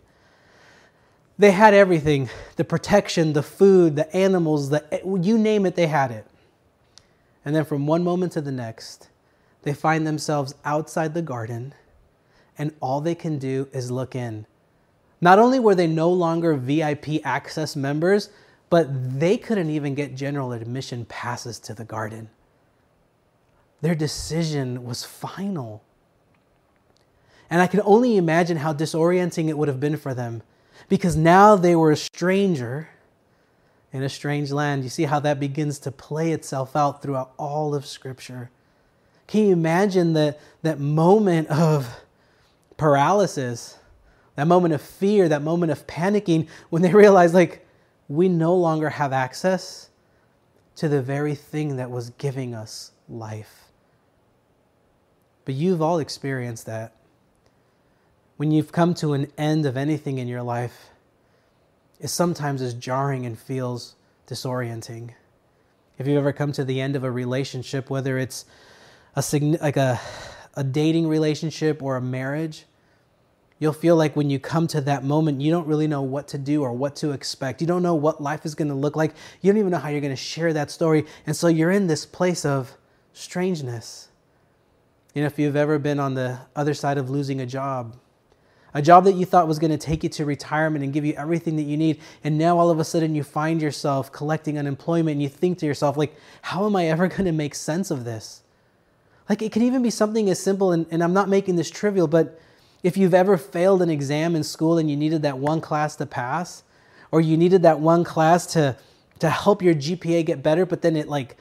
They 1.38 1.50
had 1.50 1.74
everything 1.74 2.28
the 2.56 2.64
protection, 2.64 3.32
the 3.32 3.42
food, 3.42 3.96
the 3.96 4.14
animals, 4.14 4.70
the, 4.70 4.84
you 5.20 5.36
name 5.36 5.66
it, 5.66 5.74
they 5.74 5.86
had 5.86 6.10
it. 6.10 6.26
And 7.44 7.54
then 7.54 7.64
from 7.64 7.86
one 7.86 8.04
moment 8.04 8.32
to 8.32 8.40
the 8.40 8.52
next, 8.52 9.08
they 9.62 9.74
find 9.74 10.06
themselves 10.06 10.54
outside 10.64 11.14
the 11.14 11.22
garden, 11.22 11.74
and 12.56 12.72
all 12.80 13.00
they 13.00 13.14
can 13.14 13.38
do 13.38 13.68
is 13.72 13.90
look 13.90 14.14
in. 14.14 14.46
Not 15.20 15.38
only 15.38 15.58
were 15.58 15.74
they 15.74 15.86
no 15.86 16.10
longer 16.10 16.54
VIP 16.54 17.24
access 17.24 17.76
members, 17.76 18.30
but 18.70 18.88
they 19.18 19.36
couldn't 19.36 19.70
even 19.70 19.94
get 19.94 20.14
general 20.14 20.52
admission 20.52 21.04
passes 21.04 21.58
to 21.60 21.74
the 21.74 21.84
garden. 21.84 22.28
Their 23.80 23.94
decision 23.94 24.84
was 24.84 25.04
final. 25.04 25.82
And 27.50 27.60
I 27.60 27.66
can 27.66 27.82
only 27.84 28.16
imagine 28.16 28.56
how 28.56 28.72
disorienting 28.72 29.48
it 29.48 29.58
would 29.58 29.68
have 29.68 29.80
been 29.80 29.96
for 29.96 30.14
them 30.14 30.42
because 30.88 31.16
now 31.16 31.56
they 31.56 31.76
were 31.76 31.92
a 31.92 31.96
stranger 31.96 32.88
in 33.92 34.02
a 34.02 34.08
strange 34.08 34.50
land. 34.50 34.82
You 34.82 34.90
see 34.90 35.04
how 35.04 35.20
that 35.20 35.38
begins 35.38 35.78
to 35.80 35.92
play 35.92 36.32
itself 36.32 36.74
out 36.74 37.00
throughout 37.00 37.32
all 37.38 37.74
of 37.74 37.86
Scripture. 37.86 38.50
Can 39.28 39.46
you 39.46 39.52
imagine 39.52 40.14
that, 40.14 40.40
that 40.62 40.80
moment 40.80 41.48
of 41.48 42.00
paralysis, 42.76 43.78
that 44.36 44.46
moment 44.46 44.74
of 44.74 44.82
fear, 44.82 45.28
that 45.28 45.42
moment 45.42 45.72
of 45.72 45.86
panicking 45.86 46.48
when 46.70 46.82
they 46.82 46.92
realize, 46.94 47.34
like, 47.34 47.66
we 48.08 48.28
no 48.28 48.54
longer 48.54 48.90
have 48.90 49.12
access 49.12 49.90
to 50.76 50.88
the 50.88 51.00
very 51.00 51.34
thing 51.34 51.76
that 51.76 51.90
was 51.90 52.10
giving 52.10 52.54
us 52.54 52.92
life? 53.08 53.64
But 55.44 55.54
you've 55.54 55.82
all 55.82 55.98
experienced 55.98 56.66
that. 56.66 56.94
When 58.36 58.50
you've 58.50 58.72
come 58.72 58.94
to 58.94 59.12
an 59.12 59.30
end 59.38 59.66
of 59.66 59.76
anything 59.76 60.18
in 60.18 60.26
your 60.26 60.42
life, 60.42 60.90
it 62.00 62.08
sometimes 62.08 62.60
is 62.60 62.74
jarring 62.74 63.24
and 63.24 63.38
feels 63.38 63.94
disorienting. 64.26 65.10
If 65.98 66.06
you've 66.06 66.18
ever 66.18 66.32
come 66.32 66.50
to 66.52 66.64
the 66.64 66.80
end 66.80 66.96
of 66.96 67.04
a 67.04 67.10
relationship, 67.10 67.88
whether 67.88 68.18
it's 68.18 68.44
a 69.14 69.22
like 69.60 69.76
a, 69.76 70.00
a 70.54 70.64
dating 70.64 71.06
relationship 71.06 71.82
or 71.82 71.96
a 71.96 72.00
marriage, 72.02 72.64
you'll 73.58 73.72
feel 73.72 73.96
like 73.96 74.16
when 74.16 74.30
you 74.30 74.38
come 74.38 74.66
to 74.68 74.80
that 74.82 75.04
moment, 75.04 75.40
you 75.40 75.50
don't 75.50 75.66
really 75.66 75.86
know 75.86 76.02
what 76.02 76.28
to 76.28 76.38
do 76.38 76.62
or 76.62 76.72
what 76.72 76.96
to 76.96 77.12
expect. 77.12 77.60
You 77.60 77.66
don't 77.66 77.82
know 77.82 77.94
what 77.94 78.22
life 78.22 78.44
is 78.44 78.54
going 78.54 78.68
to 78.68 78.74
look 78.74 78.96
like. 78.96 79.14
You 79.40 79.52
don't 79.52 79.58
even 79.58 79.70
know 79.70 79.78
how 79.78 79.88
you're 79.88 80.00
going 80.00 80.12
to 80.12 80.16
share 80.16 80.52
that 80.52 80.70
story. 80.70 81.06
And 81.26 81.36
so 81.36 81.48
you're 81.48 81.70
in 81.70 81.86
this 81.86 82.04
place 82.04 82.44
of 82.44 82.76
strangeness. 83.12 84.08
You 85.14 85.22
know, 85.22 85.26
if 85.26 85.38
you've 85.38 85.56
ever 85.56 85.78
been 85.78 86.00
on 86.00 86.14
the 86.14 86.38
other 86.56 86.74
side 86.74 86.98
of 86.98 87.08
losing 87.08 87.40
a 87.40 87.46
job, 87.46 87.96
a 88.76 88.82
job 88.82 89.04
that 89.04 89.12
you 89.12 89.24
thought 89.24 89.46
was 89.46 89.60
going 89.60 89.70
to 89.70 89.78
take 89.78 90.02
you 90.02 90.08
to 90.10 90.24
retirement 90.24 90.84
and 90.84 90.92
give 90.92 91.04
you 91.04 91.14
everything 91.14 91.54
that 91.56 91.62
you 91.62 91.76
need, 91.76 92.00
and 92.24 92.36
now 92.36 92.58
all 92.58 92.70
of 92.70 92.80
a 92.80 92.84
sudden 92.84 93.14
you 93.14 93.22
find 93.22 93.62
yourself 93.62 94.10
collecting 94.10 94.58
unemployment 94.58 95.12
and 95.12 95.22
you 95.22 95.28
think 95.28 95.58
to 95.58 95.66
yourself, 95.66 95.96
like, 95.96 96.16
how 96.42 96.66
am 96.66 96.74
I 96.74 96.88
ever 96.88 97.06
going 97.08 97.26
to 97.26 97.32
make 97.32 97.54
sense 97.54 97.92
of 97.92 98.04
this? 98.04 98.42
Like, 99.28 99.40
it 99.40 99.52
can 99.52 99.62
even 99.62 99.82
be 99.82 99.90
something 99.90 100.28
as 100.28 100.42
simple, 100.42 100.72
and, 100.72 100.86
and 100.90 101.02
I'm 101.04 101.14
not 101.14 101.28
making 101.28 101.54
this 101.54 101.70
trivial, 101.70 102.08
but 102.08 102.38
if 102.84 102.98
you've 102.98 103.14
ever 103.14 103.36
failed 103.38 103.80
an 103.82 103.88
exam 103.88 104.36
in 104.36 104.44
school 104.44 104.76
and 104.76 104.88
you 104.90 104.96
needed 104.96 105.22
that 105.22 105.38
one 105.38 105.60
class 105.60 105.96
to 105.96 106.06
pass, 106.06 106.62
or 107.10 107.20
you 107.20 107.36
needed 107.36 107.62
that 107.62 107.80
one 107.80 108.04
class 108.04 108.46
to, 108.52 108.76
to 109.20 109.30
help 109.30 109.62
your 109.62 109.74
GPA 109.74 110.24
get 110.26 110.42
better, 110.42 110.66
but 110.66 110.82
then 110.82 110.94
it 110.94 111.08
like 111.08 111.36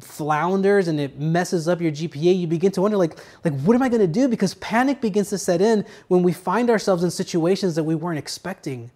flounders 0.00 0.88
and 0.88 1.00
it 1.00 1.18
messes 1.18 1.68
up 1.68 1.80
your 1.80 1.92
GPA, 1.92 2.38
you 2.38 2.46
begin 2.46 2.72
to 2.72 2.82
wonder 2.82 2.96
like 2.96 3.18
like 3.44 3.58
what 3.60 3.74
am 3.74 3.82
I 3.82 3.88
to 3.88 4.06
do 4.06 4.28
because 4.28 4.54
panic 4.54 5.00
begins 5.00 5.30
to 5.30 5.38
set 5.38 5.62
in 5.62 5.86
when 6.08 6.22
we 6.22 6.32
find 6.32 6.68
ourselves 6.68 7.02
in 7.02 7.10
situations 7.10 7.76
that 7.76 7.84
we 7.84 7.94
weren't 7.94 8.18
expecting. 8.18 8.90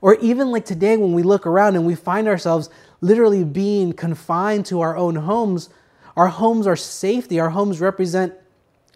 Or 0.00 0.14
even 0.16 0.52
like 0.52 0.66
today 0.66 0.96
when 0.96 1.14
we 1.14 1.22
look 1.22 1.46
around 1.46 1.74
and 1.74 1.86
we 1.86 1.94
find 1.94 2.28
ourselves 2.28 2.68
literally 3.00 3.44
being 3.44 3.92
confined 3.92 4.66
to 4.66 4.80
our 4.80 4.96
own 4.96 5.16
homes, 5.16 5.70
our 6.16 6.28
homes 6.28 6.66
are 6.66 6.76
safety, 6.76 7.40
our 7.40 7.50
homes 7.50 7.80
represent 7.80 8.34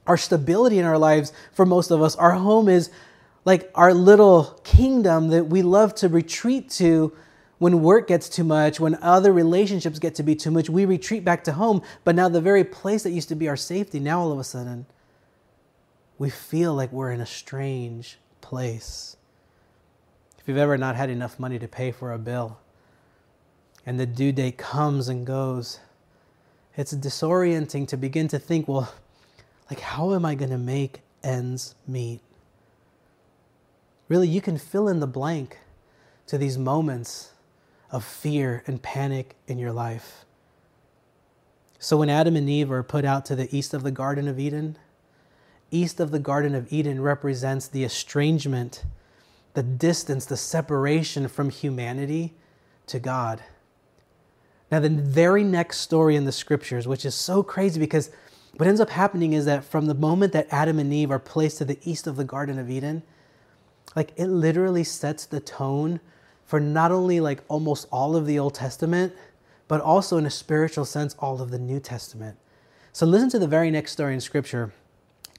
our 0.06 0.16
stability 0.16 0.78
in 0.78 0.85
our 0.85 0.99
lives 0.99 1.32
for 1.52 1.64
most 1.64 1.90
of 1.90 2.02
us. 2.02 2.16
Our 2.16 2.32
home 2.32 2.68
is 2.68 2.90
like 3.44 3.71
our 3.75 3.94
little 3.94 4.61
kingdom 4.64 5.28
that 5.28 5.47
we 5.47 5.62
love 5.62 5.94
to 5.97 6.09
retreat 6.09 6.71
to 6.71 7.12
when 7.59 7.80
work 7.80 8.09
gets 8.09 8.28
too 8.28 8.42
much, 8.42 8.80
when 8.80 8.97
other 8.97 9.32
relationships 9.32 10.00
get 10.00 10.16
to 10.16 10.25
be 10.25 10.35
too 10.35 10.50
much, 10.50 10.68
we 10.68 10.85
retreat 10.85 11.25
back 11.25 11.44
to 11.44 11.52
home. 11.52 11.80
But 12.02 12.16
now, 12.16 12.28
the 12.28 12.40
very 12.40 12.64
place 12.64 13.04
that 13.04 13.11
used 13.11 13.28
to 13.28 13.37
be 13.37 13.49
our 13.49 13.56
safety, 13.56 14.00
now 14.00 14.21
all 14.21 14.32
of 14.32 14.40
a 14.40 14.44
sudden, 14.44 14.85
we 16.18 16.28
feel 16.28 16.75
like 16.75 16.90
we're 16.90 17.12
in 17.12 17.21
a 17.21 17.26
strange 17.26 18.18
place. 18.40 19.16
If 20.40 20.49
you've 20.49 20.59
ever 20.59 20.76
not 20.76 20.97
had 20.97 21.09
enough 21.09 21.38
money 21.38 21.61
to 21.61 21.68
pay 21.68 21.92
for 21.92 22.12
a 22.12 22.18
bill 22.18 22.59
and 23.86 23.99
the 23.99 24.06
due 24.06 24.32
date 24.32 24.58
comes 24.58 25.08
and 25.08 25.25
goes, 25.25 25.78
it's 26.76 26.93
disorienting 26.93 27.86
to 27.86 27.97
begin 27.97 28.26
to 28.26 28.41
think, 28.41 28.67
well, 28.67 28.93
like, 29.73 29.80
how 29.80 30.13
am 30.13 30.26
I 30.26 30.35
going 30.35 30.50
to 30.50 30.58
make 30.58 31.00
ends 31.25 31.75
meet? 31.89 32.21
Really, 34.06 34.28
you 34.28 34.43
can 34.43 34.58
fill 34.58 34.87
in 34.87 35.00
the 35.00 35.06
blank 35.06 35.61
to 36.26 36.37
these 36.37 36.58
moments 36.58 37.30
of 37.91 38.04
fear 38.04 38.63
and 38.67 38.82
panic 38.82 39.35
in 39.47 39.58
your 39.58 39.73
life. 39.73 40.26
So 41.78 41.97
when 41.97 42.11
Adam 42.11 42.37
and 42.37 42.50
Eve 42.50 42.71
are 42.71 42.82
put 42.82 43.06
out 43.06 43.25
to 43.25 43.35
the 43.35 43.49
east 43.56 43.73
of 43.73 43.82
the 43.82 43.91
Garden 43.91 44.28
of 44.28 44.39
Eden, 44.39 44.76
east 45.71 46.00
of 46.00 46.11
the 46.11 46.19
Garden 46.19 46.54
of 46.54 46.71
Eden 46.71 47.00
represents 47.00 47.67
the 47.67 47.82
estrangement, 47.82 48.85
the 49.54 49.63
distance, 49.63 50.26
the 50.26 50.37
separation 50.37 51.28
from 51.28 51.49
humanity 51.49 52.35
to 52.89 52.99
God. 52.99 53.43
Now, 54.71 54.80
the 54.80 54.91
very 54.91 55.45
next 55.45 55.78
story 55.78 56.15
in 56.15 56.26
the 56.26 56.30
scriptures, 56.30 56.87
which 56.87 57.06
is 57.06 57.15
so 57.15 57.43
crazy 57.43 57.80
because 57.80 58.11
what 58.56 58.69
ends 58.69 58.80
up 58.80 58.91
happening 58.91 59.32
is 59.32 59.45
that 59.47 59.65
from 59.65 59.86
the 59.86 59.95
moment 59.95 60.32
that 60.32 60.47
Adam 60.50 60.78
and 60.78 60.93
Eve 60.93 61.10
are 61.10 61.19
placed 61.19 61.58
to 61.58 61.65
the 61.65 61.78
east 61.82 62.06
of 62.06 62.17
the 62.17 62.25
Garden 62.25 62.58
of 62.58 62.71
Eden, 62.71 63.02
like 63.97 64.12
it 64.17 64.26
literally 64.26 64.84
sets 64.84 65.25
the 65.25 65.41
tone 65.41 66.00
for 66.45 66.60
not 66.60 66.93
only 66.93 67.21
like 67.21 67.43
almost 67.49 67.88
all 67.91 68.15
of 68.15 68.26
the 68.26 68.38
Old 68.38 68.54
Testament, 68.54 69.15
but 69.69 69.80
also 69.80 70.19
in 70.19 70.26
a 70.26 70.30
spiritual 70.30 70.84
sense, 70.84 71.17
all 71.19 71.41
of 71.41 71.50
the 71.50 71.58
New 71.58 71.80
Testament. 71.80 72.36
So 72.93 73.06
listen 73.06 73.30
to 73.30 73.38
the 73.38 73.49
very 73.49 73.71
next 73.71 73.93
story 73.93 74.12
in 74.12 74.21
Scripture. 74.21 74.73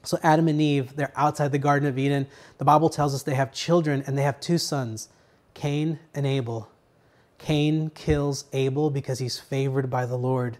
So 0.02 0.18
Adam 0.22 0.48
and 0.48 0.60
Eve, 0.60 0.96
they're 0.96 1.12
outside 1.14 1.52
the 1.52 1.58
Garden 1.58 1.88
of 1.88 1.98
Eden. 1.98 2.26
The 2.58 2.64
Bible 2.64 2.90
tells 2.90 3.14
us 3.14 3.22
they 3.22 3.34
have 3.34 3.52
children 3.52 4.02
and 4.06 4.18
they 4.18 4.22
have 4.22 4.40
two 4.40 4.58
sons, 4.58 5.08
Cain 5.54 6.00
and 6.14 6.26
Abel. 6.26 6.68
Cain 7.38 7.90
kills 7.90 8.46
Abel 8.52 8.90
because 8.90 9.18
he's 9.18 9.38
favored 9.38 9.88
by 9.88 10.04
the 10.04 10.18
Lord. 10.18 10.58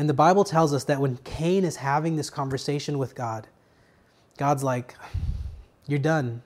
And 0.00 0.08
the 0.08 0.14
Bible 0.14 0.44
tells 0.44 0.72
us 0.72 0.84
that 0.84 0.98
when 0.98 1.18
Cain 1.24 1.62
is 1.62 1.76
having 1.76 2.16
this 2.16 2.30
conversation 2.30 2.96
with 2.96 3.14
God, 3.14 3.46
God's 4.38 4.64
like, 4.64 4.94
You're 5.86 5.98
done. 5.98 6.40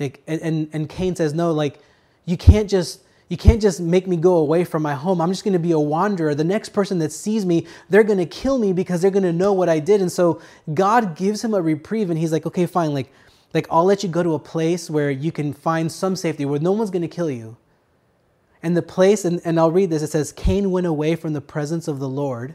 Like, 0.00 0.24
and, 0.26 0.68
and, 0.72 0.88
Cain 0.88 1.14
says, 1.14 1.34
No, 1.34 1.52
like, 1.52 1.78
you 2.24 2.36
can't 2.36 2.68
just 2.68 3.02
you 3.28 3.36
can't 3.36 3.62
just 3.62 3.78
make 3.78 4.08
me 4.08 4.16
go 4.16 4.34
away 4.38 4.64
from 4.64 4.82
my 4.82 4.94
home. 4.94 5.20
I'm 5.20 5.30
just 5.30 5.44
going 5.44 5.52
to 5.52 5.60
be 5.60 5.70
a 5.70 5.78
wanderer. 5.78 6.34
The 6.34 6.42
next 6.42 6.70
person 6.70 6.98
that 6.98 7.12
sees 7.12 7.46
me, 7.46 7.64
they're 7.90 8.02
going 8.02 8.18
to 8.18 8.26
kill 8.26 8.58
me 8.58 8.72
because 8.72 9.02
they're 9.02 9.12
going 9.12 9.22
to 9.22 9.32
know 9.32 9.52
what 9.52 9.68
I 9.68 9.78
did. 9.78 10.00
And 10.00 10.10
so 10.10 10.42
God 10.74 11.14
gives 11.14 11.44
him 11.44 11.54
a 11.54 11.62
reprieve 11.62 12.10
and 12.10 12.18
he's 12.18 12.32
like, 12.32 12.44
"Okay, 12.44 12.66
fine. 12.66 12.92
Like 12.92 13.12
like 13.54 13.68
I'll 13.70 13.84
let 13.84 14.02
you 14.02 14.08
go 14.08 14.24
to 14.24 14.34
a 14.34 14.40
place 14.40 14.90
where 14.90 15.12
you 15.12 15.30
can 15.30 15.52
find 15.52 15.92
some 15.92 16.16
safety 16.16 16.44
where 16.44 16.58
no 16.58 16.72
one's 16.72 16.90
going 16.90 17.02
to 17.02 17.08
kill 17.08 17.30
you." 17.30 17.56
And 18.62 18.76
the 18.76 18.82
place 18.82 19.24
and, 19.24 19.40
and 19.44 19.58
I'll 19.58 19.70
read 19.70 19.90
this. 19.90 20.02
It 20.02 20.10
says 20.10 20.32
Cain 20.32 20.70
went 20.70 20.86
away 20.86 21.14
from 21.14 21.32
the 21.32 21.40
presence 21.40 21.88
of 21.88 21.98
the 21.98 22.08
Lord. 22.08 22.54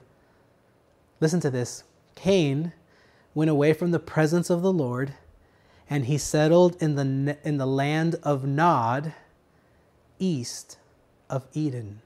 Listen 1.19 1.39
to 1.41 1.49
this. 1.49 1.83
Cain 2.15 2.73
went 3.33 3.49
away 3.49 3.73
from 3.73 3.91
the 3.91 3.99
presence 3.99 4.49
of 4.49 4.61
the 4.61 4.73
Lord 4.73 5.13
and 5.89 6.05
he 6.05 6.17
settled 6.17 6.81
in 6.81 6.95
the 6.95 7.37
in 7.43 7.57
the 7.57 7.65
land 7.65 8.15
of 8.23 8.45
Nod 8.45 9.13
east 10.19 10.77
of 11.29 11.45
Eden. 11.53 12.01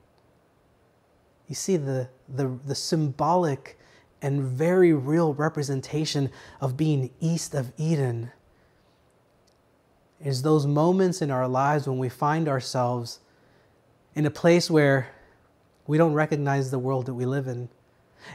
You 1.48 1.56
see 1.56 1.78
the, 1.78 2.10
the, 2.28 2.58
the 2.66 2.76
symbolic 2.76 3.80
and 4.22 4.42
very 4.42 4.94
real 4.94 5.34
representation 5.34 6.32
of 6.60 6.76
being 6.76 7.12
east 7.22 7.54
of 7.54 7.72
Eden 7.78 8.32
is 10.20 10.42
those 10.42 10.66
moments 10.66 11.22
in 11.22 11.30
our 11.30 11.48
lives 11.48 11.88
when 11.88 12.00
we 12.00 12.10
find 12.10 12.48
ourselves 12.48 13.20
in 14.18 14.26
a 14.26 14.32
place 14.32 14.70
where 14.70 15.10
we 15.86 15.98
don't 15.98 16.14
recognize 16.14 16.72
the 16.72 16.80
world 16.80 17.06
that 17.06 17.14
we 17.14 17.26
live 17.26 17.48
in. 17.48 17.70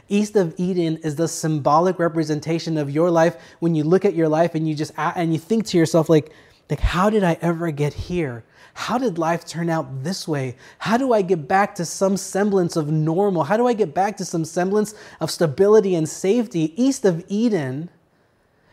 East 0.09 0.35
of 0.35 0.55
Eden 0.57 0.97
is 0.97 1.15
the 1.15 1.27
symbolic 1.27 1.99
representation 1.99 2.77
of 2.77 2.89
your 2.89 3.11
life 3.11 3.35
when 3.59 3.75
you 3.75 3.83
look 3.83 4.05
at 4.05 4.15
your 4.15 4.27
life 4.27 4.55
and 4.55 4.67
you 4.67 4.73
just 4.73 4.91
and 4.97 5.33
you 5.33 5.39
think 5.39 5.65
to 5.67 5.77
yourself 5.77 6.09
like 6.09 6.31
like 6.69 6.79
how 6.79 7.09
did 7.09 7.23
I 7.23 7.37
ever 7.41 7.69
get 7.69 7.93
here? 7.93 8.43
how 8.73 8.97
did 8.97 9.17
life 9.17 9.45
turn 9.45 9.69
out 9.69 10.03
this 10.03 10.27
way? 10.27 10.55
How 10.79 10.97
do 10.97 11.13
I 11.13 11.21
get 11.21 11.47
back 11.47 11.75
to 11.75 11.85
some 11.85 12.17
semblance 12.17 12.75
of 12.75 12.91
normal? 12.91 13.43
How 13.43 13.57
do 13.57 13.67
I 13.67 13.73
get 13.73 13.93
back 13.93 14.17
to 14.17 14.25
some 14.25 14.45
semblance 14.45 14.95
of 15.19 15.29
stability 15.29 15.95
and 15.95 16.09
safety? 16.09 16.73
East 16.81 17.05
of 17.05 17.23
Eden 17.27 17.89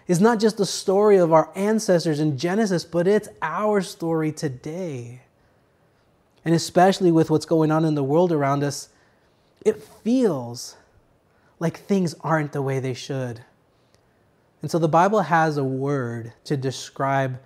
is 0.06 0.20
not 0.20 0.40
just 0.40 0.56
the 0.56 0.66
story 0.66 1.18
of 1.18 1.32
our 1.32 1.52
ancestors 1.54 2.18
in 2.18 2.38
Genesis, 2.38 2.84
but 2.84 3.06
it's 3.06 3.28
our 3.42 3.82
story 3.82 4.32
today. 4.32 5.20
And 6.44 6.54
especially 6.54 7.12
with 7.12 7.30
what's 7.30 7.46
going 7.46 7.70
on 7.70 7.84
in 7.84 7.94
the 7.94 8.04
world 8.04 8.32
around 8.32 8.64
us, 8.64 8.88
it 9.64 9.82
feels 9.82 10.76
like 11.58 11.78
things 11.78 12.14
aren't 12.20 12.52
the 12.52 12.62
way 12.62 12.80
they 12.80 12.94
should. 12.94 13.44
And 14.62 14.70
so 14.70 14.78
the 14.78 14.88
Bible 14.88 15.22
has 15.22 15.56
a 15.56 15.64
word 15.64 16.32
to 16.44 16.56
describe 16.56 17.38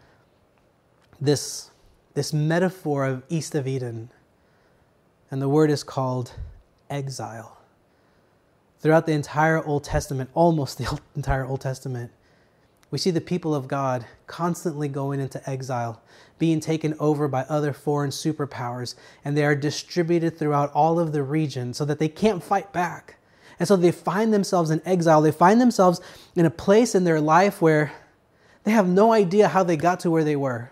this 1.21 1.71
this 2.15 2.33
metaphor 2.33 3.05
of 3.05 3.25
east 3.29 3.55
of 3.55 3.67
Eden. 3.67 4.09
And 5.31 5.43
the 5.43 5.49
word 5.49 5.71
is 5.71 5.83
called 5.83 6.33
exile. 6.89 7.59
Throughout 8.79 9.07
the 9.07 9.13
entire 9.13 9.65
Old 9.65 9.83
Testament, 9.83 10.31
almost 10.33 10.79
the 10.79 11.01
entire 11.17 11.45
Old 11.45 11.61
Testament, 11.61 12.13
we 12.95 12.99
see 12.99 13.11
the 13.11 13.21
people 13.21 13.57
of 13.57 13.67
God 13.67 14.07
constantly 14.29 14.87
going 14.87 15.19
into 15.19 15.51
exile, 15.51 16.01
being 16.39 16.61
taken 16.61 16.95
over 17.01 17.27
by 17.27 17.41
other 17.49 17.73
foreign 17.73 18.11
superpowers, 18.11 18.95
and 19.25 19.37
they 19.37 19.45
are 19.45 19.57
distributed 19.57 20.39
throughout 20.39 20.73
all 20.75 21.01
of 21.01 21.11
the 21.11 21.25
region 21.25 21.75
so 21.75 21.85
that 21.87 21.99
they 21.99 22.07
can't 22.07 22.41
fight 22.41 22.73
back. 22.73 23.17
And 23.59 23.67
so 23.67 23.75
they 23.75 23.91
find 23.91 24.33
themselves 24.33 24.71
in 24.71 24.81
exile. 24.85 25.23
They 25.23 25.33
find 25.33 25.61
themselves 25.61 26.01
in 26.37 26.47
a 26.47 26.51
place 26.51 26.95
in 26.95 27.03
their 27.03 27.21
life 27.21 27.61
where 27.61 27.91
they 28.63 28.71
have 28.71 28.87
no 28.87 29.13
idea 29.13 29.49
how 29.49 29.65
they 29.65 29.77
got 29.77 29.99
to 30.01 30.11
where 30.13 30.23
they 30.23 30.37
were. 30.37 30.71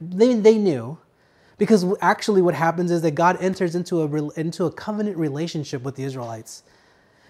They, 0.00 0.34
they 0.34 0.58
knew. 0.58 0.98
Because 1.56 1.84
actually, 2.00 2.40
what 2.40 2.54
happens 2.54 2.92
is 2.92 3.02
that 3.02 3.16
God 3.16 3.36
enters 3.40 3.74
into 3.74 4.02
a, 4.02 4.30
into 4.38 4.66
a 4.66 4.70
covenant 4.70 5.16
relationship 5.16 5.82
with 5.82 5.96
the 5.96 6.04
Israelites. 6.04 6.62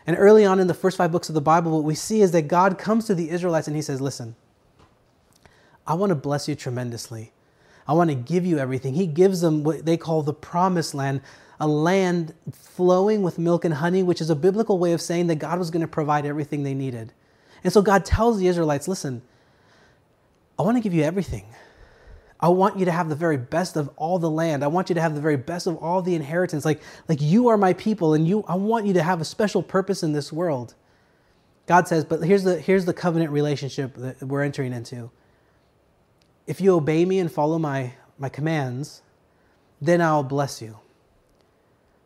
And 0.08 0.16
early 0.18 0.46
on 0.46 0.58
in 0.58 0.68
the 0.68 0.74
first 0.74 0.96
five 0.96 1.12
books 1.12 1.28
of 1.28 1.34
the 1.34 1.42
Bible, 1.42 1.70
what 1.70 1.84
we 1.84 1.94
see 1.94 2.22
is 2.22 2.30
that 2.30 2.48
God 2.48 2.78
comes 2.78 3.04
to 3.04 3.14
the 3.14 3.28
Israelites 3.28 3.66
and 3.66 3.76
he 3.76 3.82
says, 3.82 4.00
Listen, 4.00 4.36
I 5.86 5.92
want 5.92 6.08
to 6.08 6.14
bless 6.14 6.48
you 6.48 6.54
tremendously. 6.54 7.30
I 7.86 7.92
want 7.92 8.08
to 8.08 8.16
give 8.16 8.46
you 8.46 8.58
everything. 8.58 8.94
He 8.94 9.06
gives 9.06 9.42
them 9.42 9.64
what 9.64 9.84
they 9.84 9.98
call 9.98 10.22
the 10.22 10.32
promised 10.32 10.94
land, 10.94 11.20
a 11.60 11.68
land 11.68 12.32
flowing 12.50 13.20
with 13.20 13.38
milk 13.38 13.66
and 13.66 13.74
honey, 13.74 14.02
which 14.02 14.22
is 14.22 14.30
a 14.30 14.34
biblical 14.34 14.78
way 14.78 14.94
of 14.94 15.02
saying 15.02 15.26
that 15.26 15.36
God 15.36 15.58
was 15.58 15.70
going 15.70 15.82
to 15.82 15.86
provide 15.86 16.24
everything 16.24 16.62
they 16.62 16.72
needed. 16.72 17.12
And 17.62 17.70
so 17.70 17.82
God 17.82 18.06
tells 18.06 18.38
the 18.38 18.46
Israelites, 18.46 18.88
listen, 18.88 19.20
I 20.58 20.62
want 20.62 20.78
to 20.78 20.82
give 20.82 20.94
you 20.94 21.02
everything. 21.02 21.44
I 22.40 22.48
want 22.48 22.78
you 22.78 22.84
to 22.84 22.92
have 22.92 23.08
the 23.08 23.16
very 23.16 23.36
best 23.36 23.76
of 23.76 23.90
all 23.96 24.18
the 24.18 24.30
land. 24.30 24.62
I 24.62 24.68
want 24.68 24.88
you 24.88 24.94
to 24.94 25.00
have 25.00 25.14
the 25.14 25.20
very 25.20 25.36
best 25.36 25.66
of 25.66 25.76
all 25.76 26.02
the 26.02 26.14
inheritance. 26.14 26.64
Like, 26.64 26.80
like 27.08 27.20
you 27.20 27.48
are 27.48 27.56
my 27.56 27.72
people, 27.72 28.14
and 28.14 28.28
you 28.28 28.44
I 28.46 28.54
want 28.54 28.86
you 28.86 28.92
to 28.94 29.02
have 29.02 29.20
a 29.20 29.24
special 29.24 29.62
purpose 29.62 30.02
in 30.02 30.12
this 30.12 30.32
world. 30.32 30.74
God 31.66 31.86
says, 31.86 32.04
but 32.04 32.22
here's 32.22 32.44
the 32.44 32.58
here's 32.58 32.84
the 32.84 32.94
covenant 32.94 33.30
relationship 33.30 33.94
that 33.96 34.22
we're 34.22 34.42
entering 34.42 34.72
into. 34.72 35.10
If 36.46 36.60
you 36.60 36.74
obey 36.74 37.04
me 37.04 37.18
and 37.18 37.30
follow 37.30 37.58
my, 37.58 37.92
my 38.18 38.30
commands, 38.30 39.02
then 39.82 40.00
I'll 40.00 40.22
bless 40.22 40.62
you. 40.62 40.78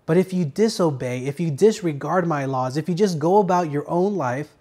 But 0.05 0.17
if 0.17 0.33
you 0.33 0.45
disobey, 0.45 1.27
if 1.27 1.39
you 1.39 1.51
disregard 1.51 2.27
my 2.27 2.45
laws, 2.45 2.77
if 2.77 2.89
you 2.89 2.95
just 2.95 3.21
go 3.21 3.39
about 3.39 3.71
your 3.71 3.89
own 3.89 4.17
life, 4.17 4.57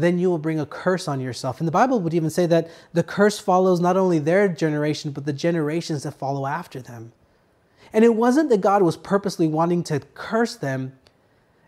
then 0.00 0.18
you 0.18 0.30
will 0.30 0.38
bring 0.38 0.60
a 0.60 0.66
curse 0.66 1.08
on 1.08 1.20
yourself. 1.20 1.60
And 1.60 1.66
the 1.66 1.72
Bible 1.72 2.00
would 2.00 2.14
even 2.14 2.30
say 2.30 2.46
that 2.46 2.70
the 2.92 3.02
curse 3.02 3.38
follows 3.38 3.80
not 3.80 3.96
only 3.96 4.18
their 4.18 4.48
generation, 4.48 5.10
but 5.10 5.24
the 5.24 5.32
generations 5.32 6.04
that 6.04 6.12
follow 6.12 6.46
after 6.46 6.80
them. 6.80 7.12
And 7.92 8.04
it 8.04 8.14
wasn't 8.14 8.50
that 8.50 8.60
God 8.60 8.82
was 8.82 8.96
purposely 8.96 9.48
wanting 9.48 9.82
to 9.84 10.00
curse 10.14 10.56
them, 10.56 10.92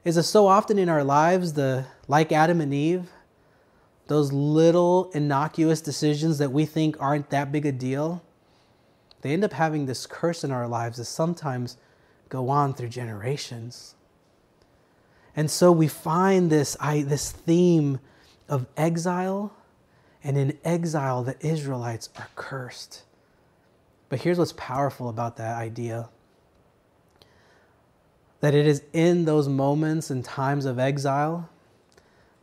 is 0.05 0.15
that 0.15 0.23
so 0.25 0.47
often 0.47 0.79
in 0.79 0.89
our 0.89 1.03
lives, 1.03 1.55
the 1.55 1.87
like 2.09 2.31
Adam 2.31 2.61
and 2.61 2.73
Eve, 2.73 3.11
those 4.07 4.33
little 4.33 5.11
innocuous 5.13 5.81
decisions 5.81 6.39
that 6.39 6.53
we 6.53 6.67
think 6.67 6.97
aren't 7.01 7.31
that 7.31 7.53
big 7.53 7.67
a 7.67 7.73
deal, 7.73 8.23
they 9.23 9.33
end 9.33 9.45
up 9.45 9.53
having 9.53 9.87
this 9.87 10.07
curse 10.07 10.45
in 10.45 10.51
our 10.51 10.67
lives 10.67 10.99
that 10.99 11.05
sometimes 11.05 11.77
go 12.29 12.49
on 12.49 12.75
through 12.75 12.89
generations. 12.89 13.95
And 15.37 15.51
so 15.51 15.71
we 15.71 15.89
find 15.89 16.51
this, 16.51 16.77
I, 16.81 17.03
this 17.03 17.31
theme 17.31 18.01
of 18.51 18.67
exile, 18.77 19.55
and 20.23 20.37
in 20.37 20.59
exile, 20.65 21.23
the 21.23 21.37
Israelites 21.41 22.11
are 22.19 22.29
cursed. 22.35 23.05
But 24.11 24.21
here's 24.21 24.39
what's 24.39 24.53
powerful 24.53 25.09
about 25.09 25.39
that 25.39 25.57
idea 25.57 26.11
that 28.41 28.55
it 28.55 28.67
is 28.67 28.83
in 28.95 29.27
those 29.27 29.49
moments 29.49 30.11
and 30.11 30.25
times 30.25 30.65
of 30.65 30.79
exile 30.79 31.49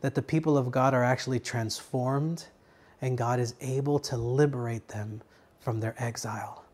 that 0.00 0.14
the 0.14 0.22
people 0.22 0.56
of 0.56 0.70
God 0.70 0.94
are 0.94 1.02
actually 1.02 1.40
transformed 1.40 2.46
and 3.02 3.18
God 3.18 3.40
is 3.40 3.54
able 3.60 3.98
to 4.00 4.16
liberate 4.16 4.88
them 4.88 5.22
from 5.60 5.80
their 5.80 5.94
exile. 5.98 6.64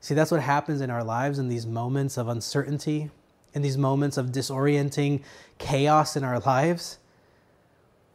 See, 0.00 0.14
that's 0.14 0.32
what 0.32 0.40
happens 0.40 0.80
in 0.80 0.90
our 0.90 1.04
lives 1.04 1.38
in 1.38 1.48
these 1.48 1.66
moments 1.66 2.18
of 2.18 2.28
uncertainty, 2.28 3.10
in 3.54 3.62
these 3.62 3.78
moments 3.78 4.16
of 4.16 4.32
disorienting 4.32 5.22
chaos 5.58 6.16
in 6.16 6.24
our 6.24 6.40
lives. 6.46 6.98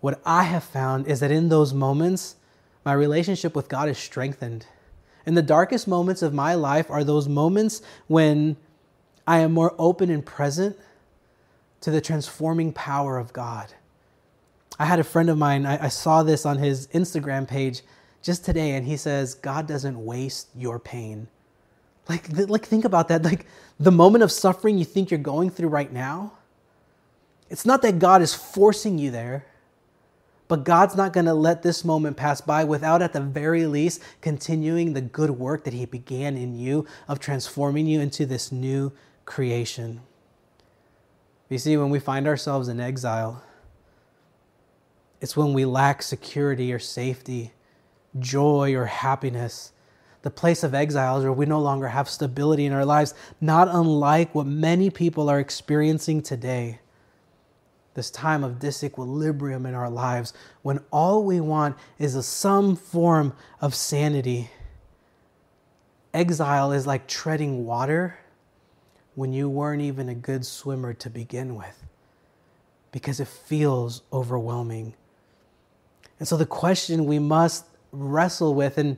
What 0.07 0.21
I 0.25 0.43
have 0.43 0.63
found 0.63 1.05
is 1.07 1.19
that 1.19 1.31
in 1.31 1.49
those 1.49 1.73
moments, 1.73 2.37
my 2.85 2.93
relationship 2.93 3.53
with 3.53 3.67
God 3.67 3.89
is 3.89 3.97
strengthened. 3.97 4.65
In 5.25 5.33
the 5.33 5.41
darkest 5.41 5.85
moments 5.85 6.21
of 6.21 6.33
my 6.33 6.53
life 6.53 6.89
are 6.89 7.03
those 7.03 7.27
moments 7.27 7.81
when 8.07 8.55
I 9.27 9.39
am 9.39 9.51
more 9.51 9.75
open 9.77 10.09
and 10.09 10.25
present 10.25 10.77
to 11.81 11.91
the 11.91 11.99
transforming 11.99 12.71
power 12.71 13.17
of 13.17 13.33
God. 13.33 13.73
I 14.79 14.85
had 14.85 14.99
a 14.99 15.03
friend 15.03 15.29
of 15.29 15.37
mine, 15.37 15.65
I, 15.65 15.83
I 15.83 15.89
saw 15.89 16.23
this 16.23 16.45
on 16.45 16.57
his 16.57 16.87
Instagram 16.93 17.45
page 17.45 17.81
just 18.21 18.45
today, 18.45 18.75
and 18.75 18.87
he 18.87 18.95
says, 18.95 19.33
God 19.33 19.67
doesn't 19.67 20.05
waste 20.05 20.47
your 20.55 20.79
pain. 20.79 21.27
Like, 22.07 22.29
like 22.47 22.65
think 22.65 22.85
about 22.85 23.09
that. 23.09 23.25
Like 23.25 23.45
the 23.77 23.91
moment 23.91 24.23
of 24.23 24.31
suffering 24.31 24.77
you 24.77 24.85
think 24.85 25.11
you're 25.11 25.17
going 25.17 25.49
through 25.49 25.67
right 25.67 25.91
now, 25.91 26.31
it's 27.49 27.65
not 27.65 27.81
that 27.81 27.99
God 27.99 28.21
is 28.21 28.33
forcing 28.33 28.97
you 28.97 29.11
there, 29.11 29.45
but 30.47 30.63
God's 30.63 30.95
not 30.95 31.13
going 31.13 31.25
to 31.25 31.33
let 31.33 31.63
this 31.63 31.83
moment 31.83 32.17
pass 32.17 32.41
by 32.41 32.63
without, 32.63 33.01
at 33.01 33.13
the 33.13 33.21
very 33.21 33.65
least, 33.65 34.01
continuing 34.21 34.93
the 34.93 35.01
good 35.01 35.31
work 35.31 35.63
that 35.65 35.73
He 35.73 35.85
began 35.85 36.37
in 36.37 36.55
you 36.55 36.85
of 37.07 37.19
transforming 37.19 37.85
you 37.85 37.99
into 37.99 38.25
this 38.25 38.51
new 38.51 38.91
creation. 39.25 40.01
You 41.49 41.57
see, 41.57 41.77
when 41.77 41.89
we 41.89 41.99
find 41.99 42.27
ourselves 42.27 42.67
in 42.67 42.79
exile, 42.79 43.43
it's 45.19 45.35
when 45.35 45.53
we 45.53 45.65
lack 45.65 46.01
security 46.01 46.71
or 46.71 46.79
safety, 46.79 47.51
joy 48.19 48.75
or 48.75 48.85
happiness 48.85 49.71
the 50.27 50.31
place 50.31 50.61
of 50.61 50.73
exiles 50.73 51.23
where 51.23 51.31
we 51.31 51.45
no 51.45 51.61
longer 51.61 51.87
have 51.87 52.09
stability 52.09 52.65
in 52.65 52.73
our 52.73 52.83
lives, 52.83 53.13
not 53.39 53.69
unlike 53.69 54.35
what 54.35 54.45
many 54.45 54.89
people 54.89 55.29
are 55.29 55.39
experiencing 55.39 56.21
today. 56.21 56.79
This 57.97 58.11
time 58.11 58.43
of 58.43 58.59
disequilibrium 58.59 59.67
in 59.67 59.73
our 59.73 59.89
lives 59.89 60.31
when 60.61 60.81
all 60.91 61.23
we 61.23 61.39
want 61.39 61.75
is 61.97 62.13
a, 62.13 62.21
some 62.21 62.75
form 62.75 63.33
of 63.59 63.73
sanity. 63.73 64.51
Exile 66.13 66.73
is 66.73 66.85
like 66.85 67.07
treading 67.07 67.65
water 67.65 68.19
when 69.15 69.33
you 69.33 69.49
weren't 69.49 69.81
even 69.81 70.09
a 70.09 70.13
good 70.13 70.45
swimmer 70.45 70.93
to 70.93 71.09
begin 71.09 71.55
with 71.55 71.85
because 72.91 73.19
it 73.19 73.27
feels 73.27 74.03
overwhelming. 74.13 74.93
And 76.19 76.27
so 76.27 76.37
the 76.37 76.45
question 76.45 77.07
we 77.07 77.17
must 77.17 77.65
wrestle 77.91 78.53
with 78.53 78.77
and 78.77 78.97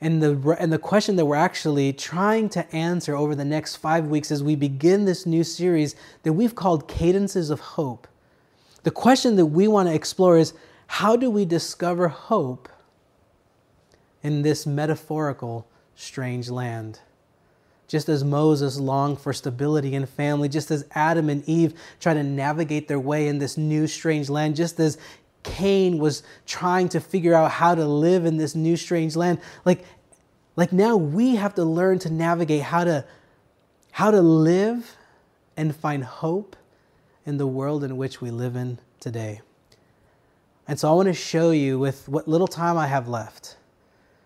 and 0.00 0.22
the, 0.22 0.56
and 0.58 0.72
the 0.72 0.78
question 0.78 1.16
that 1.16 1.26
we're 1.26 1.36
actually 1.36 1.92
trying 1.92 2.48
to 2.50 2.74
answer 2.74 3.14
over 3.14 3.34
the 3.34 3.44
next 3.44 3.76
five 3.76 4.06
weeks 4.06 4.30
as 4.30 4.42
we 4.42 4.56
begin 4.56 5.04
this 5.04 5.26
new 5.26 5.44
series 5.44 5.94
that 6.22 6.32
we've 6.32 6.54
called 6.54 6.88
Cadences 6.88 7.50
of 7.50 7.60
Hope. 7.60 8.08
The 8.84 8.90
question 8.90 9.36
that 9.36 9.46
we 9.46 9.66
want 9.66 9.88
to 9.88 9.94
explore 9.94 10.38
is 10.38 10.52
how 10.86 11.16
do 11.16 11.30
we 11.30 11.44
discover 11.44 12.08
hope 12.08 12.68
in 14.22 14.42
this 14.42 14.66
metaphorical 14.66 15.66
strange 15.96 16.50
land? 16.50 17.00
Just 17.88 18.08
as 18.08 18.22
Moses 18.22 18.78
longed 18.78 19.20
for 19.20 19.32
stability 19.32 19.94
and 19.94 20.08
family, 20.08 20.48
just 20.48 20.70
as 20.70 20.86
Adam 20.92 21.28
and 21.28 21.46
Eve 21.48 21.74
tried 21.98 22.14
to 22.14 22.22
navigate 22.22 22.86
their 22.86 23.00
way 23.00 23.26
in 23.26 23.38
this 23.38 23.56
new 23.56 23.86
strange 23.86 24.28
land, 24.28 24.56
just 24.56 24.78
as 24.78 24.98
Cain 25.42 25.98
was 25.98 26.22
trying 26.46 26.88
to 26.90 27.00
figure 27.00 27.34
out 27.34 27.50
how 27.50 27.74
to 27.74 27.86
live 27.86 28.26
in 28.26 28.36
this 28.36 28.54
new 28.54 28.76
strange 28.76 29.16
land. 29.16 29.38
Like, 29.64 29.84
like 30.56 30.72
now 30.72 30.96
we 30.96 31.36
have 31.36 31.54
to 31.54 31.64
learn 31.64 31.98
to 32.00 32.10
navigate 32.10 32.62
how 32.62 32.84
to 32.84 33.04
how 33.92 34.10
to 34.10 34.20
live 34.20 34.96
and 35.56 35.74
find 35.74 36.02
hope 36.02 36.56
in 37.26 37.36
the 37.36 37.46
world 37.46 37.84
in 37.84 37.96
which 37.96 38.20
we 38.20 38.30
live 38.30 38.56
in 38.56 38.78
today. 39.00 39.40
And 40.66 40.78
so 40.78 40.90
I 40.90 40.94
want 40.94 41.08
to 41.08 41.14
show 41.14 41.50
you 41.50 41.78
with 41.78 42.08
what 42.08 42.26
little 42.26 42.46
time 42.46 42.78
I 42.78 42.86
have 42.86 43.08
left 43.08 43.56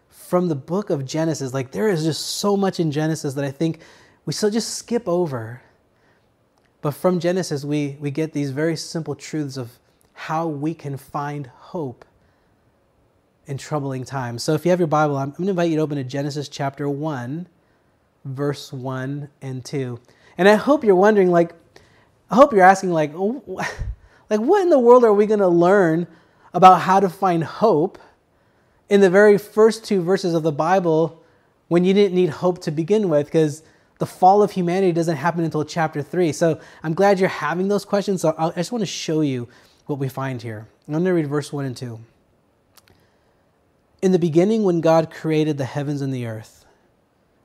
from 0.09 0.49
the 0.49 0.55
book 0.55 0.91
of 0.91 1.05
Genesis. 1.05 1.53
Like 1.53 1.73
there 1.73 1.89
is 1.89 2.05
just 2.05 2.25
so 2.25 2.57
much 2.57 2.81
in 2.81 2.91
Genesis 2.91 3.35
that 3.35 3.45
I 3.45 3.51
think 3.51 3.81
we 4.25 4.33
still 4.33 4.51
just 4.51 4.75
skip 4.75 5.09
over. 5.09 5.63
But 6.81 6.93
from 6.93 7.19
Genesis, 7.19 7.65
we, 7.65 7.97
we 7.99 8.11
get 8.11 8.33
these 8.33 8.51
very 8.51 8.77
simple 8.77 9.15
truths 9.15 9.57
of 9.57 9.79
how 10.13 10.47
we 10.47 10.75
can 10.75 10.97
find 10.97 11.47
hope 11.47 12.05
in 13.47 13.57
troubling 13.57 14.05
times. 14.05 14.43
So 14.43 14.55
if 14.55 14.65
you 14.65 14.71
have 14.71 14.79
your 14.79 14.87
Bible, 14.87 15.17
I'm, 15.17 15.31
I'm 15.31 15.33
going 15.33 15.47
to 15.47 15.51
invite 15.51 15.71
you 15.71 15.77
to 15.77 15.83
open 15.83 15.97
to 15.97 16.05
Genesis 16.05 16.49
chapter 16.49 16.89
1, 16.89 17.49
verse 18.25 18.73
1 18.73 19.29
and 19.43 19.65
2. 19.65 19.99
And 20.37 20.49
I 20.49 20.55
hope 20.55 20.85
you're 20.85 20.95
wondering, 20.95 21.31
like, 21.31 21.55
I 22.31 22.35
hope 22.35 22.53
you're 22.53 22.63
asking, 22.63 22.91
like, 22.91 23.13
like 23.15 24.41
what 24.41 24.63
in 24.63 24.71
the 24.71 24.79
world 24.79 25.05
are 25.05 25.13
we 25.13 25.27
going 25.27 25.41
to 25.41 25.49
learn 25.49 26.07
about 26.53 26.81
how 26.83 27.01
to 27.01 27.09
find 27.09 27.43
hope 27.45 27.99
in 28.89 29.01
the 29.01 29.11
very 29.11 29.39
first 29.39 29.85
two 29.85 30.03
verses 30.03 30.35
of 30.35 30.43
the 30.43 30.53
Bible 30.53 31.23
when 31.69 31.85
you 31.85 31.95
didn't 31.95 32.15
need 32.15 32.31
hope 32.31 32.61
to 32.63 32.71
begin 32.71 33.09
with? 33.09 33.27
Because 33.27 33.63
the 33.99 34.07
fall 34.07 34.43
of 34.43 34.53
humanity 34.53 34.93
doesn't 34.93 35.17
happen 35.17 35.45
until 35.45 35.65
chapter 35.65 36.03
3. 36.03 36.33
So 36.33 36.61
I'm 36.83 36.95
glad 36.95 37.19
you're 37.19 37.29
having 37.29 37.69
those 37.69 37.85
questions. 37.85 38.21
So 38.21 38.35
I 38.39 38.51
just 38.51 38.73
want 38.73 38.83
to 38.83 38.87
show 38.87 39.23
you 39.23 39.49
what 39.87 39.99
we 39.99 40.09
find 40.09 40.41
here. 40.41 40.69
I'm 40.87 40.93
going 40.93 41.05
to 41.05 41.13
read 41.13 41.27
verse 41.27 41.53
1 41.53 41.65
and 41.65 41.77
2. 41.77 41.99
In 44.01 44.13
the 44.13 44.19
beginning, 44.19 44.63
when 44.63 44.81
God 44.81 45.11
created 45.11 45.59
the 45.59 45.65
heavens 45.65 46.01
and 46.01 46.15
the 46.15 46.27
earth, 46.27 46.65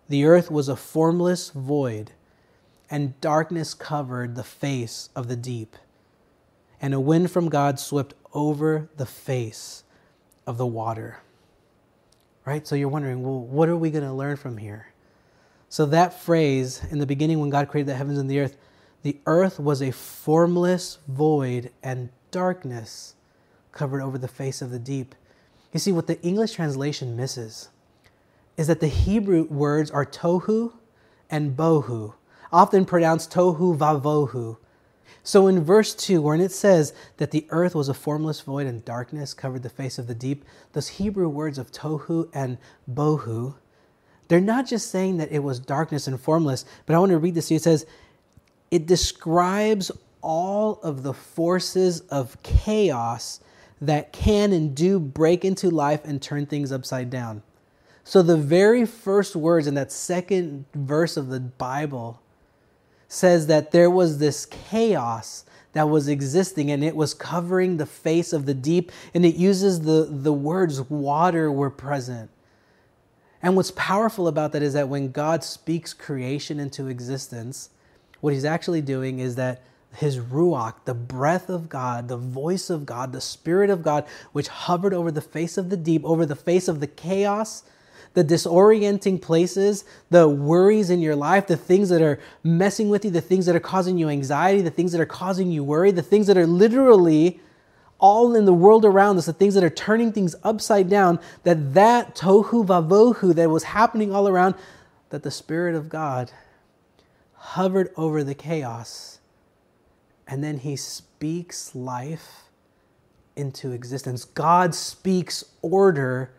the 0.07 0.25
earth 0.25 0.51
was 0.51 0.69
a 0.69 0.75
formless 0.75 1.49
void, 1.49 2.11
and 2.93 3.19
darkness 3.21 3.73
covered 3.73 4.35
the 4.35 4.43
face 4.43 5.09
of 5.15 5.27
the 5.27 5.35
deep. 5.35 5.75
And 6.79 6.93
a 6.93 6.99
wind 6.99 7.31
from 7.31 7.49
God 7.49 7.79
swept 7.79 8.13
over 8.35 8.87
the 8.97 9.07
face 9.07 9.83
of 10.45 10.59
the 10.59 10.67
water. 10.67 11.17
Right? 12.45 12.67
So 12.67 12.75
you're 12.75 12.89
wondering, 12.89 13.23
well, 13.23 13.39
what 13.39 13.67
are 13.67 13.75
we 13.75 13.89
going 13.89 14.03
to 14.03 14.13
learn 14.13 14.35
from 14.35 14.57
here? 14.57 14.93
So, 15.69 15.87
that 15.87 16.21
phrase, 16.21 16.83
in 16.91 16.99
the 16.99 17.07
beginning, 17.07 17.39
when 17.39 17.49
God 17.49 17.67
created 17.67 17.89
the 17.89 17.95
heavens 17.95 18.19
and 18.19 18.29
the 18.29 18.41
earth, 18.41 18.57
the 19.01 19.17
earth 19.25 19.59
was 19.59 19.81
a 19.81 19.89
formless 19.89 20.99
void, 21.07 21.71
and 21.81 22.09
darkness 22.29 23.15
covered 23.71 24.03
over 24.03 24.19
the 24.19 24.27
face 24.27 24.61
of 24.61 24.69
the 24.69 24.77
deep. 24.77 25.15
You 25.71 25.79
see, 25.79 25.91
what 25.91 26.05
the 26.05 26.21
English 26.21 26.51
translation 26.51 27.15
misses 27.15 27.69
is 28.55 28.67
that 28.67 28.81
the 28.81 28.87
Hebrew 28.87 29.45
words 29.45 29.89
are 29.89 30.05
tohu 30.05 30.73
and 31.31 31.57
bohu, 31.57 32.13
often 32.53 32.85
pronounced 32.85 33.33
tohu 33.33 33.75
vavohu. 33.75 34.57
So 35.23 35.47
in 35.47 35.63
verse 35.63 35.95
2, 35.95 36.21
when 36.21 36.39
it 36.39 36.51
says 36.51 36.93
that 37.17 37.31
the 37.31 37.47
earth 37.49 37.75
was 37.75 37.89
a 37.89 37.93
formless 37.93 38.41
void 38.41 38.67
and 38.67 38.85
darkness 38.85 39.33
covered 39.33 39.63
the 39.63 39.69
face 39.69 39.97
of 39.97 40.07
the 40.07 40.15
deep, 40.15 40.45
those 40.73 40.87
Hebrew 40.89 41.29
words 41.29 41.57
of 41.57 41.71
tohu 41.71 42.29
and 42.33 42.57
bohu, 42.91 43.55
they're 44.27 44.41
not 44.41 44.67
just 44.67 44.91
saying 44.91 45.17
that 45.17 45.31
it 45.31 45.39
was 45.39 45.59
darkness 45.59 46.07
and 46.07 46.19
formless, 46.19 46.65
but 46.85 46.95
I 46.95 46.99
want 46.99 47.11
to 47.11 47.17
read 47.17 47.35
this 47.35 47.47
to 47.47 47.55
you. 47.55 47.57
It 47.57 47.63
says, 47.63 47.85
it 48.69 48.85
describes 48.85 49.91
all 50.21 50.79
of 50.83 51.03
the 51.03 51.13
forces 51.13 52.01
of 52.01 52.41
chaos 52.43 53.39
that 53.81 54.13
can 54.13 54.53
and 54.53 54.75
do 54.75 54.99
break 54.99 55.43
into 55.45 55.69
life 55.69 56.01
and 56.05 56.21
turn 56.21 56.45
things 56.45 56.71
upside 56.71 57.09
down. 57.09 57.43
So, 58.05 58.21
the 58.21 58.37
very 58.37 58.85
first 58.85 59.35
words 59.35 59.67
in 59.67 59.75
that 59.75 59.91
second 59.91 60.65
verse 60.73 61.15
of 61.15 61.27
the 61.27 61.39
Bible 61.39 62.22
says 63.13 63.47
that 63.47 63.71
there 63.71 63.89
was 63.89 64.17
this 64.17 64.45
chaos 64.45 65.45
that 65.73 65.89
was 65.89 66.07
existing 66.07 66.71
and 66.71 66.83
it 66.83 66.95
was 66.95 67.13
covering 67.13 67.77
the 67.77 67.85
face 67.85 68.33
of 68.33 68.45
the 68.45 68.53
deep, 68.53 68.91
and 69.13 69.25
it 69.25 69.35
uses 69.35 69.81
the, 69.81 70.07
the 70.09 70.33
words 70.33 70.81
water 70.89 71.51
were 71.51 71.69
present. 71.69 72.29
And 73.41 73.55
what's 73.55 73.71
powerful 73.71 74.27
about 74.27 74.51
that 74.53 74.63
is 74.63 74.73
that 74.73 74.87
when 74.87 75.11
God 75.11 75.43
speaks 75.43 75.93
creation 75.93 76.59
into 76.59 76.87
existence, 76.87 77.69
what 78.21 78.33
he's 78.33 78.45
actually 78.45 78.81
doing 78.81 79.19
is 79.19 79.35
that 79.35 79.61
his 79.95 80.17
ruach, 80.17 80.75
the 80.85 80.93
breath 80.93 81.49
of 81.49 81.69
God, 81.69 82.07
the 82.07 82.17
voice 82.17 82.69
of 82.69 82.85
God, 82.85 83.11
the 83.11 83.21
spirit 83.21 83.69
of 83.69 83.83
God, 83.83 84.05
which 84.31 84.47
hovered 84.47 84.93
over 84.93 85.11
the 85.11 85.21
face 85.21 85.57
of 85.57 85.69
the 85.69 85.77
deep, 85.77 86.03
over 86.03 86.25
the 86.25 86.35
face 86.35 86.67
of 86.67 86.79
the 86.79 86.87
chaos, 86.87 87.63
the 88.13 88.23
disorienting 88.23 89.21
places, 89.21 89.85
the 90.09 90.29
worries 90.29 90.89
in 90.89 90.99
your 90.99 91.15
life, 91.15 91.47
the 91.47 91.57
things 91.57 91.89
that 91.89 92.01
are 92.01 92.19
messing 92.43 92.89
with 92.89 93.03
you, 93.05 93.11
the 93.11 93.21
things 93.21 93.45
that 93.45 93.55
are 93.55 93.59
causing 93.59 93.97
you 93.97 94.09
anxiety, 94.09 94.61
the 94.61 94.69
things 94.69 94.91
that 94.91 95.01
are 95.01 95.05
causing 95.05 95.51
you 95.51 95.63
worry, 95.63 95.91
the 95.91 96.03
things 96.03 96.27
that 96.27 96.37
are 96.37 96.47
literally 96.47 97.39
all 97.99 98.35
in 98.35 98.45
the 98.45 98.53
world 98.53 98.85
around 98.85 99.17
us, 99.17 99.25
the 99.25 99.33
things 99.33 99.53
that 99.55 99.63
are 99.63 99.69
turning 99.69 100.11
things 100.11 100.35
upside 100.43 100.89
down, 100.89 101.19
that 101.43 101.73
that 101.73 102.15
tohu 102.15 102.65
vavohu 102.65 103.33
that 103.33 103.49
was 103.49 103.63
happening 103.63 104.13
all 104.13 104.27
around, 104.27 104.55
that 105.09 105.23
the 105.23 105.31
Spirit 105.31 105.73
of 105.73 105.89
God 105.89 106.31
hovered 107.33 107.91
over 107.95 108.23
the 108.23 108.35
chaos 108.35 109.19
and 110.27 110.43
then 110.43 110.57
he 110.59 110.75
speaks 110.75 111.75
life 111.75 112.49
into 113.35 113.71
existence. 113.71 114.25
God 114.25 114.73
speaks 114.75 115.43
order 115.61 116.31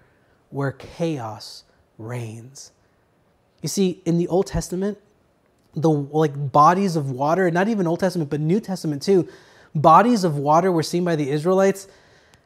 where 0.54 0.70
chaos 0.70 1.64
reigns. 1.98 2.70
You 3.60 3.68
see, 3.68 4.00
in 4.04 4.18
the 4.18 4.28
Old 4.28 4.46
Testament, 4.46 4.98
the 5.74 5.90
like 5.90 6.52
bodies 6.52 6.94
of 6.94 7.10
water, 7.10 7.50
not 7.50 7.66
even 7.66 7.88
Old 7.88 7.98
Testament, 7.98 8.30
but 8.30 8.38
New 8.38 8.60
Testament 8.60 9.02
too, 9.02 9.28
bodies 9.74 10.22
of 10.22 10.36
water 10.36 10.70
were 10.70 10.84
seen 10.84 11.04
by 11.04 11.16
the 11.16 11.28
Israelites 11.28 11.88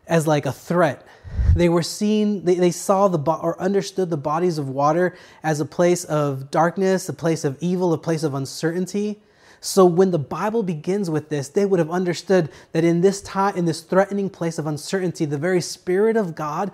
as 0.07 0.27
like 0.27 0.47
a 0.47 0.53
threat. 0.53 1.07
They 1.55 1.69
were 1.69 1.83
seen, 1.83 2.47
they, 2.47 2.55
they 2.55 2.71
saw 2.71 3.09
the 3.09 3.19
or 3.31 3.61
understood 3.61 4.09
the 4.09 4.17
bodies 4.17 4.57
of 4.57 4.71
water 4.71 5.15
as 5.43 5.61
a 5.61 5.67
place 5.67 6.05
of 6.05 6.51
darkness, 6.51 7.11
a 7.11 7.13
place 7.13 7.45
of 7.45 7.59
evil, 7.61 7.93
a 7.93 7.99
place 7.99 8.23
of 8.23 8.33
uncertainty. 8.33 9.21
So 9.61 9.85
when 9.85 10.13
the 10.13 10.19
Bible 10.19 10.63
begins 10.63 11.11
with 11.11 11.29
this, 11.29 11.49
they 11.49 11.67
would 11.67 11.79
have 11.79 11.91
understood 11.91 12.49
that 12.73 12.85
in 12.85 13.03
this 13.03 13.21
time, 13.21 13.55
in 13.55 13.67
this 13.67 13.83
threatening 13.83 14.31
place 14.31 14.59
of 14.59 14.67
uncertainty, 14.67 15.27
the 15.27 15.37
very 15.37 15.61
Spirit 15.61 16.17
of 16.17 16.35
God 16.35 16.71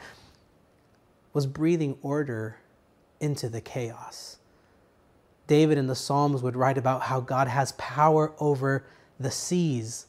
was 1.34 1.46
breathing 1.46 1.98
order 2.00 2.56
into 3.20 3.50
the 3.50 3.60
chaos. 3.60 4.38
David 5.46 5.76
in 5.76 5.88
the 5.88 5.94
Psalms 5.94 6.42
would 6.42 6.56
write 6.56 6.78
about 6.78 7.02
how 7.02 7.20
God 7.20 7.48
has 7.48 7.72
power 7.72 8.32
over 8.38 8.86
the 9.20 9.30
seas. 9.30 10.06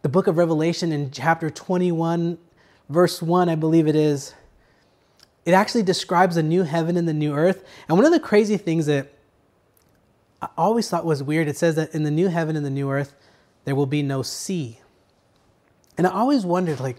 The 0.00 0.08
book 0.08 0.26
of 0.26 0.38
Revelation 0.38 0.92
in 0.92 1.10
chapter 1.10 1.50
21, 1.50 2.38
verse 2.88 3.20
1, 3.20 3.48
I 3.48 3.54
believe 3.54 3.86
it 3.86 3.96
is, 3.96 4.34
it 5.44 5.52
actually 5.52 5.82
describes 5.82 6.36
a 6.36 6.42
new 6.42 6.62
heaven 6.62 6.96
and 6.96 7.06
the 7.06 7.12
new 7.12 7.34
earth. 7.34 7.64
And 7.88 7.98
one 7.98 8.06
of 8.06 8.12
the 8.12 8.20
crazy 8.20 8.56
things 8.56 8.86
that 8.86 9.12
I 10.40 10.48
always 10.56 10.88
thought 10.88 11.04
was 11.04 11.22
weird, 11.22 11.48
it 11.48 11.56
says 11.56 11.74
that 11.74 11.94
in 11.94 12.04
the 12.04 12.10
new 12.10 12.28
heaven 12.28 12.56
and 12.56 12.64
the 12.64 12.70
new 12.70 12.90
earth, 12.90 13.14
there 13.64 13.74
will 13.74 13.86
be 13.86 14.02
no 14.02 14.22
sea. 14.22 14.78
And 15.98 16.06
I 16.06 16.10
always 16.10 16.46
wondered, 16.46 16.80
like, 16.80 16.96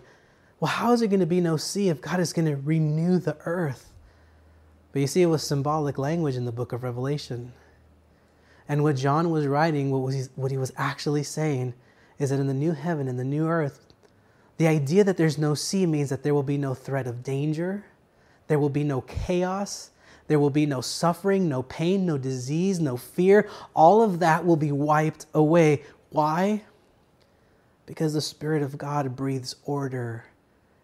well, 0.64 0.72
how 0.72 0.94
is 0.94 1.02
it 1.02 1.10
going 1.10 1.20
to 1.20 1.26
be 1.26 1.42
no 1.42 1.58
sea 1.58 1.90
if 1.90 2.00
God 2.00 2.22
is 2.22 2.32
going 2.32 2.46
to 2.46 2.56
renew 2.56 3.20
the 3.20 3.36
earth? 3.44 3.92
But 4.94 5.02
you 5.02 5.08
see, 5.08 5.22
it 5.22 5.26
was 5.26 5.44
symbolic 5.44 5.98
language 5.98 6.38
in 6.38 6.46
the 6.46 6.54
book 6.54 6.72
of 6.72 6.84
Revelation. 6.84 7.52
And 8.70 8.82
what 8.82 8.96
John 8.96 9.30
was 9.30 9.46
writing, 9.46 9.92
what, 9.92 10.04
was 10.04 10.16
he, 10.16 10.22
what 10.38 10.52
he 10.52 10.58
was 10.58 10.72
actually 10.78 11.24
saying, 11.24 11.74
is 12.18 12.30
that 12.30 12.40
in 12.40 12.48
the 12.48 12.54
new 12.54 12.72
heaven 12.72 13.10
and 13.10 13.20
the 13.20 13.26
new 13.26 13.46
earth, 13.46 13.86
the 14.56 14.68
idea 14.68 15.04
that 15.04 15.18
there's 15.18 15.38
no 15.38 15.54
sea 15.54 15.86
means 15.86 16.10
that 16.10 16.24
there 16.24 16.34
will 16.34 16.44
be 16.44 16.58
no 16.58 16.74
threat 16.74 17.08
of 17.08 17.24
danger, 17.24 17.84
there 18.48 18.58
will 18.58 18.70
be 18.70 18.86
no 18.86 19.02
chaos, 19.02 19.90
there 20.28 20.40
will 20.40 20.50
be 20.50 20.66
no 20.66 20.80
suffering, 20.80 21.50
no 21.50 21.64
pain, 21.64 22.06
no 22.06 22.18
disease, 22.18 22.80
no 22.80 22.96
fear. 22.96 23.50
All 23.74 24.02
of 24.02 24.20
that 24.20 24.46
will 24.46 24.56
be 24.56 24.72
wiped 24.72 25.26
away. 25.34 25.84
Why? 26.12 26.64
Because 27.86 28.14
the 28.14 28.22
Spirit 28.22 28.64
of 28.64 28.78
God 28.78 29.18
breathes 29.18 29.58
order 29.66 30.24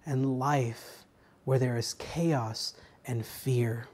and 0.09 0.39
life 0.39 1.05
where 1.45 1.59
there 1.59 1.77
is 1.77 1.93
chaos 1.93 2.73
and 3.05 3.25
fear. 3.25 3.87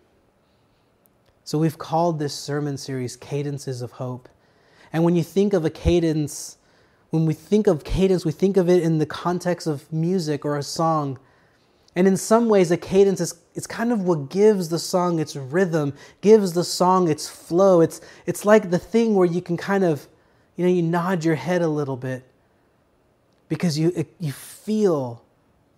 So 1.43 1.59
we've 1.59 1.77
called 1.77 2.17
this 2.17 2.33
sermon 2.33 2.77
series 2.77 3.15
Cadences 3.15 3.81
of 3.81 3.91
Hope. 3.91 4.29
And 4.91 5.03
when 5.03 5.15
you 5.15 5.23
think 5.23 5.53
of 5.53 5.65
a 5.65 5.69
cadence, 5.69 6.57
when 7.09 7.25
we 7.25 7.33
think 7.33 7.67
of 7.67 7.83
cadence, 7.83 8.25
we 8.25 8.31
think 8.31 8.57
of 8.57 8.69
it 8.69 8.81
in 8.81 8.97
the 8.97 9.05
context 9.05 9.67
of 9.67 9.91
music 9.91 10.45
or 10.45 10.57
a 10.57 10.63
song. 10.63 11.19
And 11.95 12.07
in 12.07 12.17
some 12.17 12.49
ways, 12.49 12.71
a 12.71 12.77
cadence 12.77 13.21
is 13.21 13.35
it's 13.53 13.67
kind 13.67 13.91
of 13.91 14.01
what 14.01 14.29
gives 14.29 14.69
the 14.69 14.79
song 14.79 15.19
its 15.19 15.35
rhythm, 15.35 15.93
gives 16.21 16.53
the 16.53 16.63
song 16.63 17.09
its 17.09 17.29
flow. 17.29 17.81
It's, 17.81 18.01
it's 18.25 18.45
like 18.45 18.69
the 18.69 18.79
thing 18.79 19.15
where 19.15 19.27
you 19.27 19.41
can 19.41 19.57
kind 19.57 19.83
of, 19.83 20.07
you 20.55 20.65
know, 20.65 20.71
you 20.71 20.81
nod 20.81 21.23
your 21.23 21.35
head 21.35 21.61
a 21.61 21.67
little 21.67 21.97
bit 21.97 22.23
because 23.49 23.77
you, 23.77 24.05
you 24.19 24.31
feel 24.31 25.24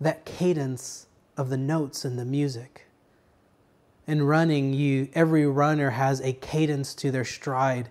that 0.00 0.24
cadence 0.24 1.06
of 1.36 1.48
the 1.48 1.56
notes 1.56 2.04
and 2.04 2.18
the 2.18 2.24
music. 2.24 2.86
In 4.06 4.22
running, 4.22 4.72
you 4.72 5.08
every 5.14 5.46
runner 5.46 5.90
has 5.90 6.20
a 6.20 6.32
cadence 6.32 6.94
to 6.96 7.10
their 7.10 7.24
stride. 7.24 7.90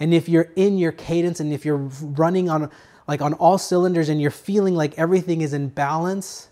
And 0.00 0.12
if 0.12 0.28
you're 0.28 0.50
in 0.56 0.78
your 0.78 0.92
cadence 0.92 1.38
and 1.40 1.52
if 1.52 1.64
you're 1.64 1.76
running 1.76 2.50
on 2.50 2.70
like 3.06 3.20
on 3.20 3.34
all 3.34 3.58
cylinders 3.58 4.08
and 4.08 4.20
you're 4.20 4.30
feeling 4.30 4.74
like 4.74 4.98
everything 4.98 5.40
is 5.40 5.52
in 5.52 5.68
balance, 5.68 6.48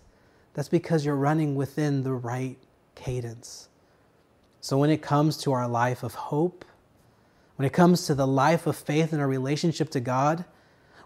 that's 0.53 0.69
because 0.69 1.05
you're 1.05 1.15
running 1.15 1.55
within 1.55 2.03
the 2.03 2.13
right 2.13 2.57
cadence. 2.95 3.69
So 4.59 4.77
when 4.77 4.89
it 4.89 5.01
comes 5.01 5.37
to 5.37 5.53
our 5.53 5.67
life 5.67 6.03
of 6.03 6.13
hope, 6.13 6.65
when 7.55 7.65
it 7.65 7.73
comes 7.73 8.05
to 8.07 8.15
the 8.15 8.27
life 8.27 8.67
of 8.67 8.75
faith 8.75 9.11
and 9.11 9.21
our 9.21 9.27
relationship 9.27 9.89
to 9.91 9.99
God, 9.99 10.45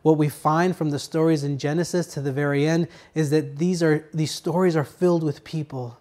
what 0.06 0.20
we 0.20 0.30
find 0.30 0.78
from 0.78 0.92
the 0.92 1.00
stories 1.00 1.44
in 1.44 1.58
Genesis 1.58 2.06
to 2.06 2.22
the 2.22 2.32
very 2.32 2.68
end 2.68 2.88
is 3.16 3.32
that 3.32 3.58
these, 3.58 3.82
are, 3.82 4.08
these 4.14 4.30
stories 4.30 4.76
are 4.76 4.84
filled 4.84 5.24
with 5.24 5.44
people 5.44 6.00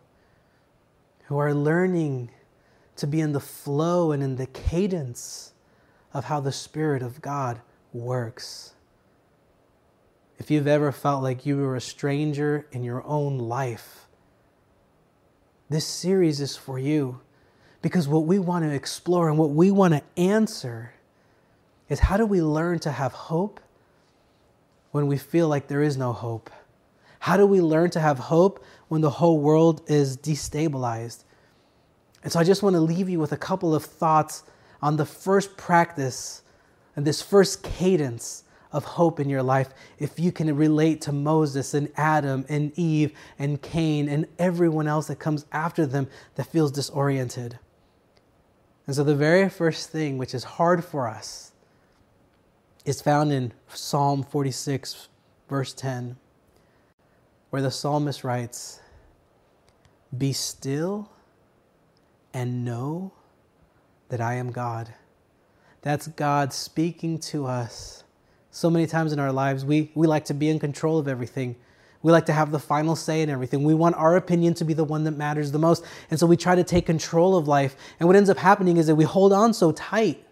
who 1.28 1.38
are 1.38 1.54
learning 1.54 2.28
to 2.96 3.06
be 3.06 3.22
in 3.22 3.32
the 3.32 3.40
flow 3.40 4.12
and 4.12 4.22
in 4.22 4.36
the 4.36 4.44
cadence 4.44 5.54
of 6.12 6.26
how 6.26 6.38
the 6.38 6.52
Spirit 6.52 7.02
of 7.02 7.22
God 7.22 7.62
works. 7.94 8.74
If 10.38 10.50
you've 10.50 10.68
ever 10.68 10.92
felt 10.92 11.22
like 11.22 11.46
you 11.46 11.56
were 11.56 11.74
a 11.74 11.80
stranger 11.80 12.66
in 12.72 12.84
your 12.84 13.02
own 13.06 13.38
life, 13.38 14.04
this 15.70 15.86
series 15.86 16.42
is 16.42 16.58
for 16.58 16.78
you 16.78 17.22
because 17.80 18.06
what 18.06 18.26
we 18.26 18.38
want 18.38 18.66
to 18.66 18.70
explore 18.70 19.30
and 19.30 19.38
what 19.38 19.52
we 19.52 19.70
want 19.70 19.94
to 19.94 20.02
answer 20.20 20.92
is 21.88 22.00
how 22.00 22.18
do 22.18 22.26
we 22.26 22.42
learn 22.42 22.78
to 22.80 22.90
have 22.90 23.12
hope 23.14 23.60
when 24.94 25.08
we 25.08 25.18
feel 25.18 25.48
like 25.48 25.66
there 25.66 25.82
is 25.82 25.96
no 25.96 26.12
hope? 26.12 26.48
How 27.18 27.36
do 27.36 27.46
we 27.46 27.60
learn 27.60 27.90
to 27.90 28.00
have 28.00 28.16
hope 28.16 28.64
when 28.86 29.00
the 29.00 29.10
whole 29.10 29.40
world 29.40 29.82
is 29.88 30.16
destabilized? 30.16 31.24
And 32.22 32.30
so 32.30 32.38
I 32.38 32.44
just 32.44 32.62
want 32.62 32.74
to 32.74 32.80
leave 32.80 33.08
you 33.08 33.18
with 33.18 33.32
a 33.32 33.36
couple 33.36 33.74
of 33.74 33.84
thoughts 33.84 34.44
on 34.80 34.96
the 34.96 35.04
first 35.04 35.56
practice 35.56 36.42
and 36.94 37.04
this 37.04 37.20
first 37.20 37.64
cadence 37.64 38.44
of 38.70 38.84
hope 38.84 39.18
in 39.18 39.28
your 39.28 39.42
life 39.42 39.70
if 39.98 40.20
you 40.20 40.30
can 40.30 40.54
relate 40.54 41.00
to 41.00 41.12
Moses 41.12 41.74
and 41.74 41.90
Adam 41.96 42.44
and 42.48 42.70
Eve 42.78 43.18
and 43.36 43.60
Cain 43.60 44.08
and 44.08 44.28
everyone 44.38 44.86
else 44.86 45.08
that 45.08 45.18
comes 45.18 45.44
after 45.50 45.86
them 45.86 46.06
that 46.36 46.46
feels 46.46 46.70
disoriented. 46.70 47.58
And 48.86 48.94
so 48.94 49.02
the 49.02 49.16
very 49.16 49.48
first 49.48 49.90
thing 49.90 50.18
which 50.18 50.34
is 50.34 50.44
hard 50.44 50.84
for 50.84 51.08
us 51.08 51.50
is 52.84 53.00
found 53.00 53.32
in 53.32 53.52
Psalm 53.68 54.22
46, 54.22 55.08
verse 55.48 55.72
10 55.72 56.16
where 57.54 57.62
the 57.62 57.70
psalmist 57.70 58.24
writes, 58.24 58.80
Be 60.18 60.32
still 60.32 61.08
and 62.32 62.64
know 62.64 63.12
that 64.08 64.20
I 64.20 64.34
am 64.34 64.50
God. 64.50 64.92
That's 65.80 66.08
God 66.08 66.52
speaking 66.52 67.16
to 67.18 67.46
us. 67.46 68.02
So 68.50 68.68
many 68.68 68.88
times 68.88 69.12
in 69.12 69.20
our 69.20 69.30
lives, 69.30 69.64
we, 69.64 69.92
we 69.94 70.08
like 70.08 70.24
to 70.24 70.34
be 70.34 70.48
in 70.48 70.58
control 70.58 70.98
of 70.98 71.06
everything. 71.06 71.54
We 72.02 72.10
like 72.10 72.26
to 72.26 72.32
have 72.32 72.50
the 72.50 72.58
final 72.58 72.96
say 72.96 73.22
in 73.22 73.30
everything. 73.30 73.62
We 73.62 73.74
want 73.74 73.94
our 73.94 74.16
opinion 74.16 74.54
to 74.54 74.64
be 74.64 74.74
the 74.74 74.82
one 74.82 75.04
that 75.04 75.12
matters 75.12 75.52
the 75.52 75.60
most. 75.60 75.84
And 76.10 76.18
so 76.18 76.26
we 76.26 76.36
try 76.36 76.56
to 76.56 76.64
take 76.64 76.86
control 76.86 77.36
of 77.36 77.46
life. 77.46 77.76
And 78.00 78.08
what 78.08 78.16
ends 78.16 78.30
up 78.30 78.38
happening 78.38 78.78
is 78.78 78.88
that 78.88 78.96
we 78.96 79.04
hold 79.04 79.32
on 79.32 79.54
so 79.54 79.70
tight 79.70 80.23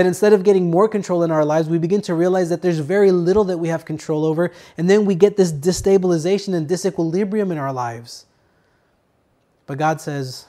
that 0.00 0.06
instead 0.06 0.32
of 0.32 0.44
getting 0.44 0.70
more 0.70 0.88
control 0.88 1.22
in 1.24 1.30
our 1.30 1.44
lives, 1.44 1.68
we 1.68 1.76
begin 1.76 2.00
to 2.00 2.14
realize 2.14 2.48
that 2.48 2.62
there's 2.62 2.78
very 2.78 3.10
little 3.10 3.44
that 3.44 3.58
we 3.58 3.68
have 3.68 3.84
control 3.84 4.24
over. 4.24 4.50
And 4.78 4.88
then 4.88 5.04
we 5.04 5.14
get 5.14 5.36
this 5.36 5.52
destabilization 5.52 6.54
and 6.54 6.66
disequilibrium 6.66 7.52
in 7.52 7.58
our 7.58 7.70
lives. 7.70 8.24
But 9.66 9.76
God 9.76 10.00
says, 10.00 10.46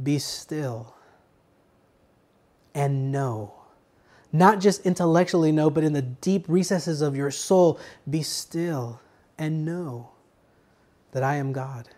Be 0.00 0.20
still 0.20 0.94
and 2.72 3.10
know. 3.10 3.54
Not 4.32 4.60
just 4.60 4.86
intellectually 4.86 5.50
know, 5.50 5.68
but 5.68 5.82
in 5.82 5.92
the 5.92 6.02
deep 6.02 6.44
recesses 6.46 7.02
of 7.02 7.16
your 7.16 7.32
soul, 7.32 7.80
be 8.08 8.22
still 8.22 9.00
and 9.36 9.64
know 9.64 10.10
that 11.10 11.24
I 11.24 11.34
am 11.34 11.52
God. 11.52 11.88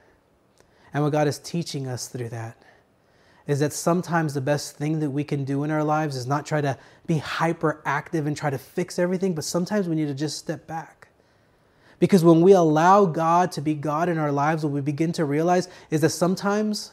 And 0.95 1.05
what 1.05 1.13
God 1.13 1.29
is 1.29 1.39
teaching 1.39 1.87
us 1.87 2.09
through 2.09 2.31
that 2.31 2.57
is 3.51 3.61
that 3.61 3.73
sometimes 3.73 4.35
the 4.35 4.41
best 4.41 4.77
thing 4.77 5.01
that 5.01 5.11
we 5.11 5.25
can 5.25 5.45
do 5.45 5.65
in 5.65 5.71
our 5.71 5.83
lives 5.83 6.15
is 6.15 6.27
not 6.27 6.45
try 6.45 6.61
to 6.61 6.77
be 7.07 7.19
hyperactive 7.19 8.27
and 8.27 8.37
try 8.37 8.51
to 8.51 8.59
fix 8.59 8.99
everything, 8.99 9.35
but 9.35 9.45
sometimes 9.45 9.89
we 9.89 9.97
need 9.97 10.07
to 10.07 10.15
just 10.15 10.39
step 10.39 10.67
back. 10.67 11.09
Because 11.99 12.23
when 12.23 12.43
we 12.43 12.53
allow 12.53 13.07
God 13.07 13.51
to 13.53 13.61
be 13.61 13.75
God 13.75 14.09
in 14.09 14.19
our 14.19 14.33
lives, 14.33 14.63
what 14.63 14.73
we 14.73 14.81
begin 14.81 15.13
to 15.13 15.25
realize 15.25 15.69
is 15.91 16.01
that 16.03 16.11
sometimes, 16.11 16.93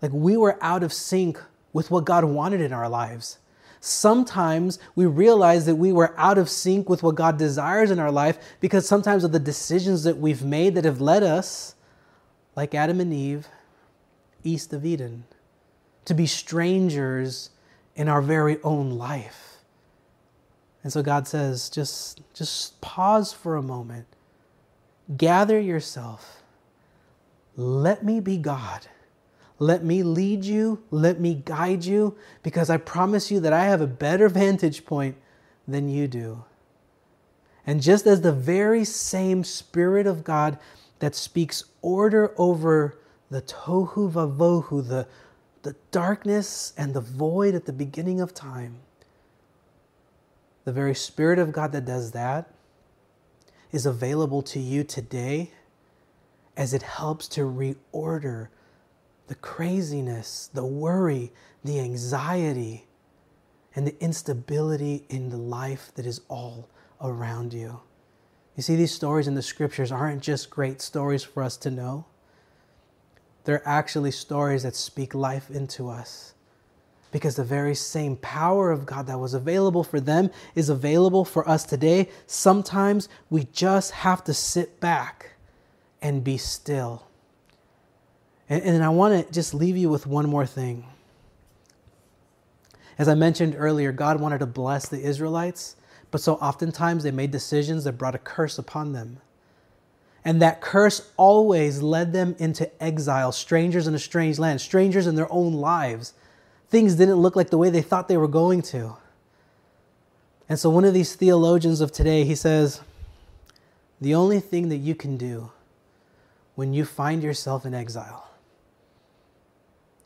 like, 0.00 0.12
we 0.12 0.36
were 0.36 0.58
out 0.62 0.82
of 0.82 0.92
sync 0.92 1.40
with 1.72 1.90
what 1.90 2.04
God 2.04 2.24
wanted 2.24 2.60
in 2.60 2.72
our 2.72 2.88
lives. 2.88 3.38
Sometimes 3.80 4.78
we 4.96 5.06
realize 5.06 5.66
that 5.66 5.76
we 5.76 5.92
were 5.92 6.14
out 6.18 6.38
of 6.38 6.48
sync 6.48 6.88
with 6.88 7.02
what 7.02 7.16
God 7.16 7.36
desires 7.36 7.90
in 7.90 7.98
our 7.98 8.10
life 8.10 8.38
because 8.60 8.88
sometimes 8.88 9.24
of 9.24 9.32
the 9.32 9.38
decisions 9.38 10.04
that 10.04 10.16
we've 10.16 10.42
made 10.42 10.74
that 10.76 10.84
have 10.84 11.00
led 11.00 11.22
us, 11.22 11.74
like 12.56 12.74
Adam 12.74 13.00
and 13.00 13.12
Eve, 13.12 13.48
east 14.42 14.72
of 14.72 14.86
Eden 14.86 15.24
to 16.04 16.14
be 16.14 16.26
strangers 16.26 17.50
in 17.96 18.08
our 18.08 18.22
very 18.22 18.60
own 18.62 18.90
life. 18.90 19.58
And 20.82 20.92
so 20.92 21.02
God 21.02 21.26
says, 21.26 21.70
just, 21.70 22.20
just 22.34 22.80
pause 22.80 23.32
for 23.32 23.56
a 23.56 23.62
moment, 23.62 24.06
gather 25.16 25.58
yourself, 25.58 26.42
let 27.56 28.04
me 28.04 28.20
be 28.20 28.36
God. 28.36 28.86
Let 29.58 29.84
me 29.84 30.02
lead 30.02 30.44
you, 30.44 30.82
let 30.90 31.20
me 31.20 31.34
guide 31.34 31.84
you, 31.84 32.16
because 32.42 32.70
I 32.70 32.76
promise 32.76 33.30
you 33.30 33.38
that 33.40 33.52
I 33.52 33.64
have 33.64 33.80
a 33.80 33.86
better 33.86 34.28
vantage 34.40 34.84
point 34.84 35.16
than 35.66 35.88
you 35.88 36.08
do. 36.08 36.44
And 37.66 37.80
just 37.80 38.06
as 38.06 38.20
the 38.20 38.32
very 38.32 38.84
same 38.84 39.42
Spirit 39.44 40.06
of 40.06 40.24
God 40.24 40.58
that 40.98 41.14
speaks 41.14 41.64
order 41.80 42.34
over 42.36 42.98
the 43.30 43.40
tohu 43.42 44.10
vavohu, 44.12 44.86
the 44.86 45.06
the 45.64 45.74
darkness 45.90 46.72
and 46.76 46.94
the 46.94 47.00
void 47.00 47.54
at 47.54 47.64
the 47.64 47.72
beginning 47.72 48.20
of 48.20 48.32
time. 48.32 48.76
The 50.64 50.72
very 50.72 50.94
Spirit 50.94 51.38
of 51.38 51.52
God 51.52 51.72
that 51.72 51.84
does 51.84 52.12
that 52.12 52.50
is 53.72 53.84
available 53.84 54.42
to 54.42 54.60
you 54.60 54.84
today 54.84 55.50
as 56.56 56.72
it 56.72 56.82
helps 56.82 57.26
to 57.28 57.40
reorder 57.40 58.48
the 59.26 59.34
craziness, 59.34 60.48
the 60.52 60.64
worry, 60.64 61.32
the 61.64 61.80
anxiety, 61.80 62.86
and 63.74 63.86
the 63.86 64.00
instability 64.02 65.04
in 65.08 65.30
the 65.30 65.36
life 65.36 65.90
that 65.96 66.06
is 66.06 66.20
all 66.28 66.68
around 67.00 67.52
you. 67.52 67.80
You 68.54 68.62
see, 68.62 68.76
these 68.76 68.94
stories 68.94 69.26
in 69.26 69.34
the 69.34 69.42
scriptures 69.42 69.90
aren't 69.90 70.22
just 70.22 70.50
great 70.50 70.80
stories 70.80 71.24
for 71.24 71.42
us 71.42 71.56
to 71.58 71.70
know. 71.70 72.06
They're 73.44 73.66
actually 73.66 74.10
stories 74.10 74.62
that 74.62 74.74
speak 74.74 75.14
life 75.14 75.50
into 75.50 75.88
us. 75.88 76.34
Because 77.12 77.36
the 77.36 77.44
very 77.44 77.74
same 77.76 78.16
power 78.16 78.72
of 78.72 78.86
God 78.86 79.06
that 79.06 79.20
was 79.20 79.34
available 79.34 79.84
for 79.84 80.00
them 80.00 80.30
is 80.54 80.68
available 80.68 81.24
for 81.24 81.48
us 81.48 81.64
today. 81.64 82.08
Sometimes 82.26 83.08
we 83.30 83.44
just 83.52 83.92
have 83.92 84.24
to 84.24 84.34
sit 84.34 84.80
back 84.80 85.34
and 86.02 86.24
be 86.24 86.36
still. 86.36 87.06
And, 88.48 88.62
and 88.62 88.84
I 88.84 88.88
want 88.88 89.26
to 89.26 89.32
just 89.32 89.54
leave 89.54 89.76
you 89.76 89.88
with 89.88 90.06
one 90.06 90.28
more 90.28 90.46
thing. 90.46 90.86
As 92.98 93.08
I 93.08 93.14
mentioned 93.14 93.54
earlier, 93.56 93.92
God 93.92 94.20
wanted 94.20 94.38
to 94.38 94.46
bless 94.46 94.88
the 94.88 95.00
Israelites, 95.00 95.76
but 96.10 96.20
so 96.20 96.34
oftentimes 96.34 97.02
they 97.02 97.10
made 97.10 97.30
decisions 97.30 97.84
that 97.84 97.98
brought 97.98 98.14
a 98.14 98.18
curse 98.18 98.58
upon 98.58 98.92
them. 98.92 99.20
And 100.24 100.40
that 100.40 100.60
curse 100.60 101.10
always 101.16 101.82
led 101.82 102.12
them 102.12 102.34
into 102.38 102.70
exile, 102.82 103.30
strangers 103.30 103.86
in 103.86 103.94
a 103.94 103.98
strange 103.98 104.38
land, 104.38 104.60
strangers 104.60 105.06
in 105.06 105.16
their 105.16 105.30
own 105.30 105.52
lives. 105.52 106.14
Things 106.70 106.94
didn't 106.94 107.16
look 107.16 107.36
like 107.36 107.50
the 107.50 107.58
way 107.58 107.68
they 107.68 107.82
thought 107.82 108.08
they 108.08 108.16
were 108.16 108.28
going 108.28 108.62
to. 108.62 108.96
And 110.48 110.58
so, 110.58 110.70
one 110.70 110.84
of 110.84 110.94
these 110.94 111.14
theologians 111.14 111.80
of 111.80 111.92
today, 111.92 112.24
he 112.24 112.34
says, 112.34 112.80
the 114.00 114.14
only 114.14 114.40
thing 114.40 114.68
that 114.70 114.76
you 114.78 114.94
can 114.94 115.16
do 115.16 115.50
when 116.54 116.72
you 116.72 116.84
find 116.84 117.22
yourself 117.22 117.64
in 117.64 117.74
exile 117.74 118.30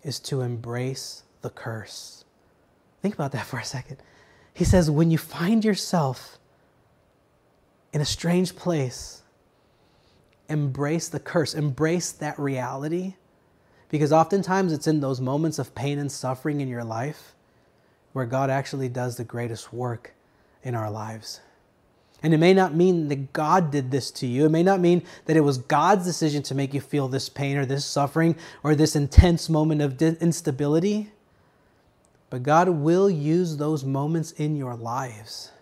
is 0.03 0.21
to 0.21 0.41
embrace 0.41 1.23
the 1.43 1.51
curse. 1.51 2.25
Think 3.03 3.15
about 3.15 3.33
that 3.33 3.47
for 3.47 3.59
a 3.59 3.65
second. 3.65 3.99
He 4.55 4.65
says, 4.65 4.91
when 4.91 5.11
you 5.11 5.19
find 5.19 5.65
yourself 5.65 6.39
in 7.93 8.01
a 8.01 8.05
strange 8.05 8.57
place, 8.57 9.23
embrace 10.49 11.09
the 11.09 11.21
curse, 11.21 11.55
embrace 11.55 12.11
that 12.13 12.39
reality. 12.39 13.15
Because 13.89 14.13
oftentimes 14.13 14.73
it's 14.73 14.87
in 14.87 15.01
those 15.01 15.21
moments 15.21 15.59
of 15.59 15.75
pain 15.75 15.99
and 15.99 16.13
suffering 16.13 16.61
in 16.61 16.69
your 16.69 16.85
life 16.85 17.35
where 18.13 18.27
God 18.27 18.51
actually 18.51 18.89
does 18.89 19.17
the 19.17 19.25
greatest 19.25 19.73
work 19.73 20.13
in 20.63 20.75
our 20.75 20.91
lives. 20.91 21.41
And 22.23 22.35
it 22.35 22.39
may 22.39 22.53
not 22.53 22.75
mean 22.75 23.09
that 23.09 23.33
God 23.33 23.71
did 23.71 23.91
this 23.91 24.11
to 24.13 24.27
you. 24.27 24.47
It 24.47 24.51
may 24.51 24.63
not 24.63 24.81
mean 24.81 25.05
that 25.27 25.37
it 25.37 25.43
was 25.43 25.59
God's 25.59 26.05
decision 26.05 26.43
to 26.45 26.55
make 26.55 26.75
you 26.75 26.81
feel 26.81 27.07
this 27.07 27.29
pain 27.29 27.57
or 27.57 27.65
this 27.65 27.85
suffering 27.85 28.35
or 28.63 28.75
this 28.75 28.97
intense 28.97 29.49
moment 29.49 29.81
of 29.81 30.01
instability. 30.03 31.11
But 32.29 32.43
God 32.43 32.69
will 32.69 33.09
use 33.09 33.57
those 33.57 33.85
moments 33.85 34.33
in 34.33 34.57
your 34.57 34.75
lives 34.75 35.53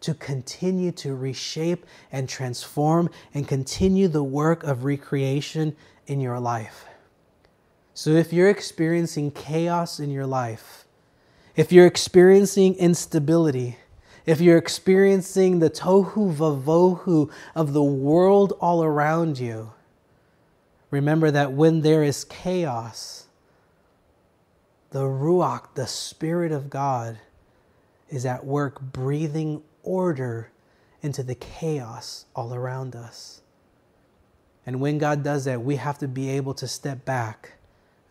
to 0.00 0.14
continue 0.14 0.92
to 0.92 1.14
reshape 1.14 1.84
and 2.10 2.28
transform 2.28 3.10
and 3.34 3.46
continue 3.46 4.08
the 4.08 4.24
work 4.24 4.64
of 4.64 4.84
recreation 4.84 5.76
in 6.06 6.20
your 6.20 6.40
life. 6.40 6.86
So, 7.94 8.10
if 8.10 8.32
you're 8.32 8.48
experiencing 8.48 9.30
chaos 9.30 10.00
in 10.00 10.10
your 10.10 10.26
life, 10.26 10.86
if 11.54 11.72
you're 11.72 11.86
experiencing 11.86 12.74
instability, 12.76 13.76
if 14.24 14.40
you're 14.40 14.56
experiencing 14.56 15.58
the 15.58 15.70
tohu 15.70 16.34
vavohu 16.34 17.30
of 17.54 17.72
the 17.72 17.82
world 17.82 18.54
all 18.60 18.82
around 18.82 19.38
you, 19.38 19.72
remember 20.90 21.30
that 21.30 21.52
when 21.52 21.82
there 21.82 22.02
is 22.02 22.24
chaos, 22.24 23.26
the 24.90 25.02
Ruach, 25.02 25.74
the 25.74 25.86
Spirit 25.86 26.52
of 26.52 26.70
God, 26.70 27.18
is 28.08 28.26
at 28.26 28.44
work 28.44 28.80
breathing 28.80 29.62
order 29.82 30.50
into 31.02 31.22
the 31.22 31.34
chaos 31.34 32.26
all 32.34 32.54
around 32.54 32.94
us. 32.94 33.40
And 34.66 34.80
when 34.80 34.98
God 34.98 35.22
does 35.22 35.46
that, 35.46 35.62
we 35.62 35.76
have 35.76 35.98
to 35.98 36.08
be 36.08 36.30
able 36.30 36.54
to 36.54 36.68
step 36.68 37.04
back, 37.04 37.54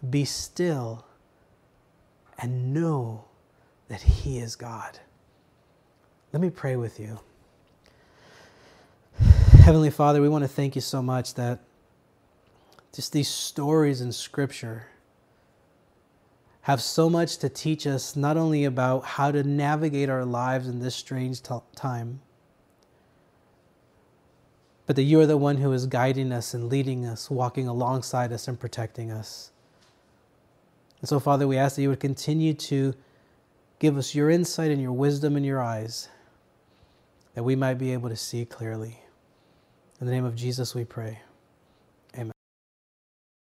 be 0.10 0.26
still, 0.26 1.06
and 2.38 2.74
know 2.74 3.26
that 3.88 4.02
He 4.02 4.40
is 4.40 4.56
God. 4.56 5.00
Let 6.34 6.42
me 6.42 6.50
pray 6.50 6.76
with 6.76 7.00
you. 7.00 7.20
Heavenly 9.64 9.92
Father, 9.92 10.22
we 10.22 10.30
want 10.30 10.44
to 10.44 10.48
thank 10.48 10.76
you 10.76 10.82
so 10.82 11.02
much 11.02 11.36
that 11.36 11.60
just 12.94 13.14
these 13.14 13.28
stories 13.28 14.02
in 14.02 14.12
Scripture 14.12 14.88
have 16.62 16.82
so 16.82 17.10
much 17.10 17.38
to 17.38 17.50
teach 17.50 17.88
us, 17.88 18.16
not 18.16 18.38
only 18.38 18.66
about 18.66 19.04
how 19.04 19.32
to 19.32 19.44
navigate 19.44 20.10
our 20.10 20.26
lives 20.26 20.68
in 20.68 20.80
this 20.80 20.96
strange 20.96 21.42
t- 21.42 21.56
time, 21.76 22.20
but 24.86 24.96
that 24.96 25.04
you 25.04 25.20
are 25.20 25.26
the 25.26 25.38
one 25.38 25.58
who 25.58 25.72
is 25.72 25.86
guiding 25.86 26.32
us 26.32 26.54
and 26.54 26.68
leading 26.68 27.06
us, 27.06 27.30
walking 27.30 27.68
alongside 27.68 28.34
us 28.34 28.48
and 28.48 28.60
protecting 28.60 29.12
us. 29.12 29.52
And 31.00 31.08
so, 31.08 31.20
Father, 31.20 31.48
we 31.48 31.58
ask 31.58 31.76
that 31.76 31.84
you 31.84 31.90
would 31.90 32.00
continue 32.00 32.54
to 32.56 32.94
give 33.78 33.98
us 33.98 34.14
your 34.14 34.30
insight 34.30 34.72
and 34.72 34.82
your 34.82 34.92
wisdom 34.92 35.38
in 35.38 35.44
your 35.44 35.62
eyes, 35.62 36.10
that 37.36 37.44
we 37.44 37.56
might 37.56 37.76
be 37.76 37.94
able 37.94 38.10
to 38.10 38.16
see 38.16 38.46
clearly. 38.46 39.00
In 40.02 40.08
the 40.08 40.14
name 40.14 40.26
of 40.26 40.36
Jesus, 40.36 40.76
we 40.76 40.84
pray. 40.84 41.20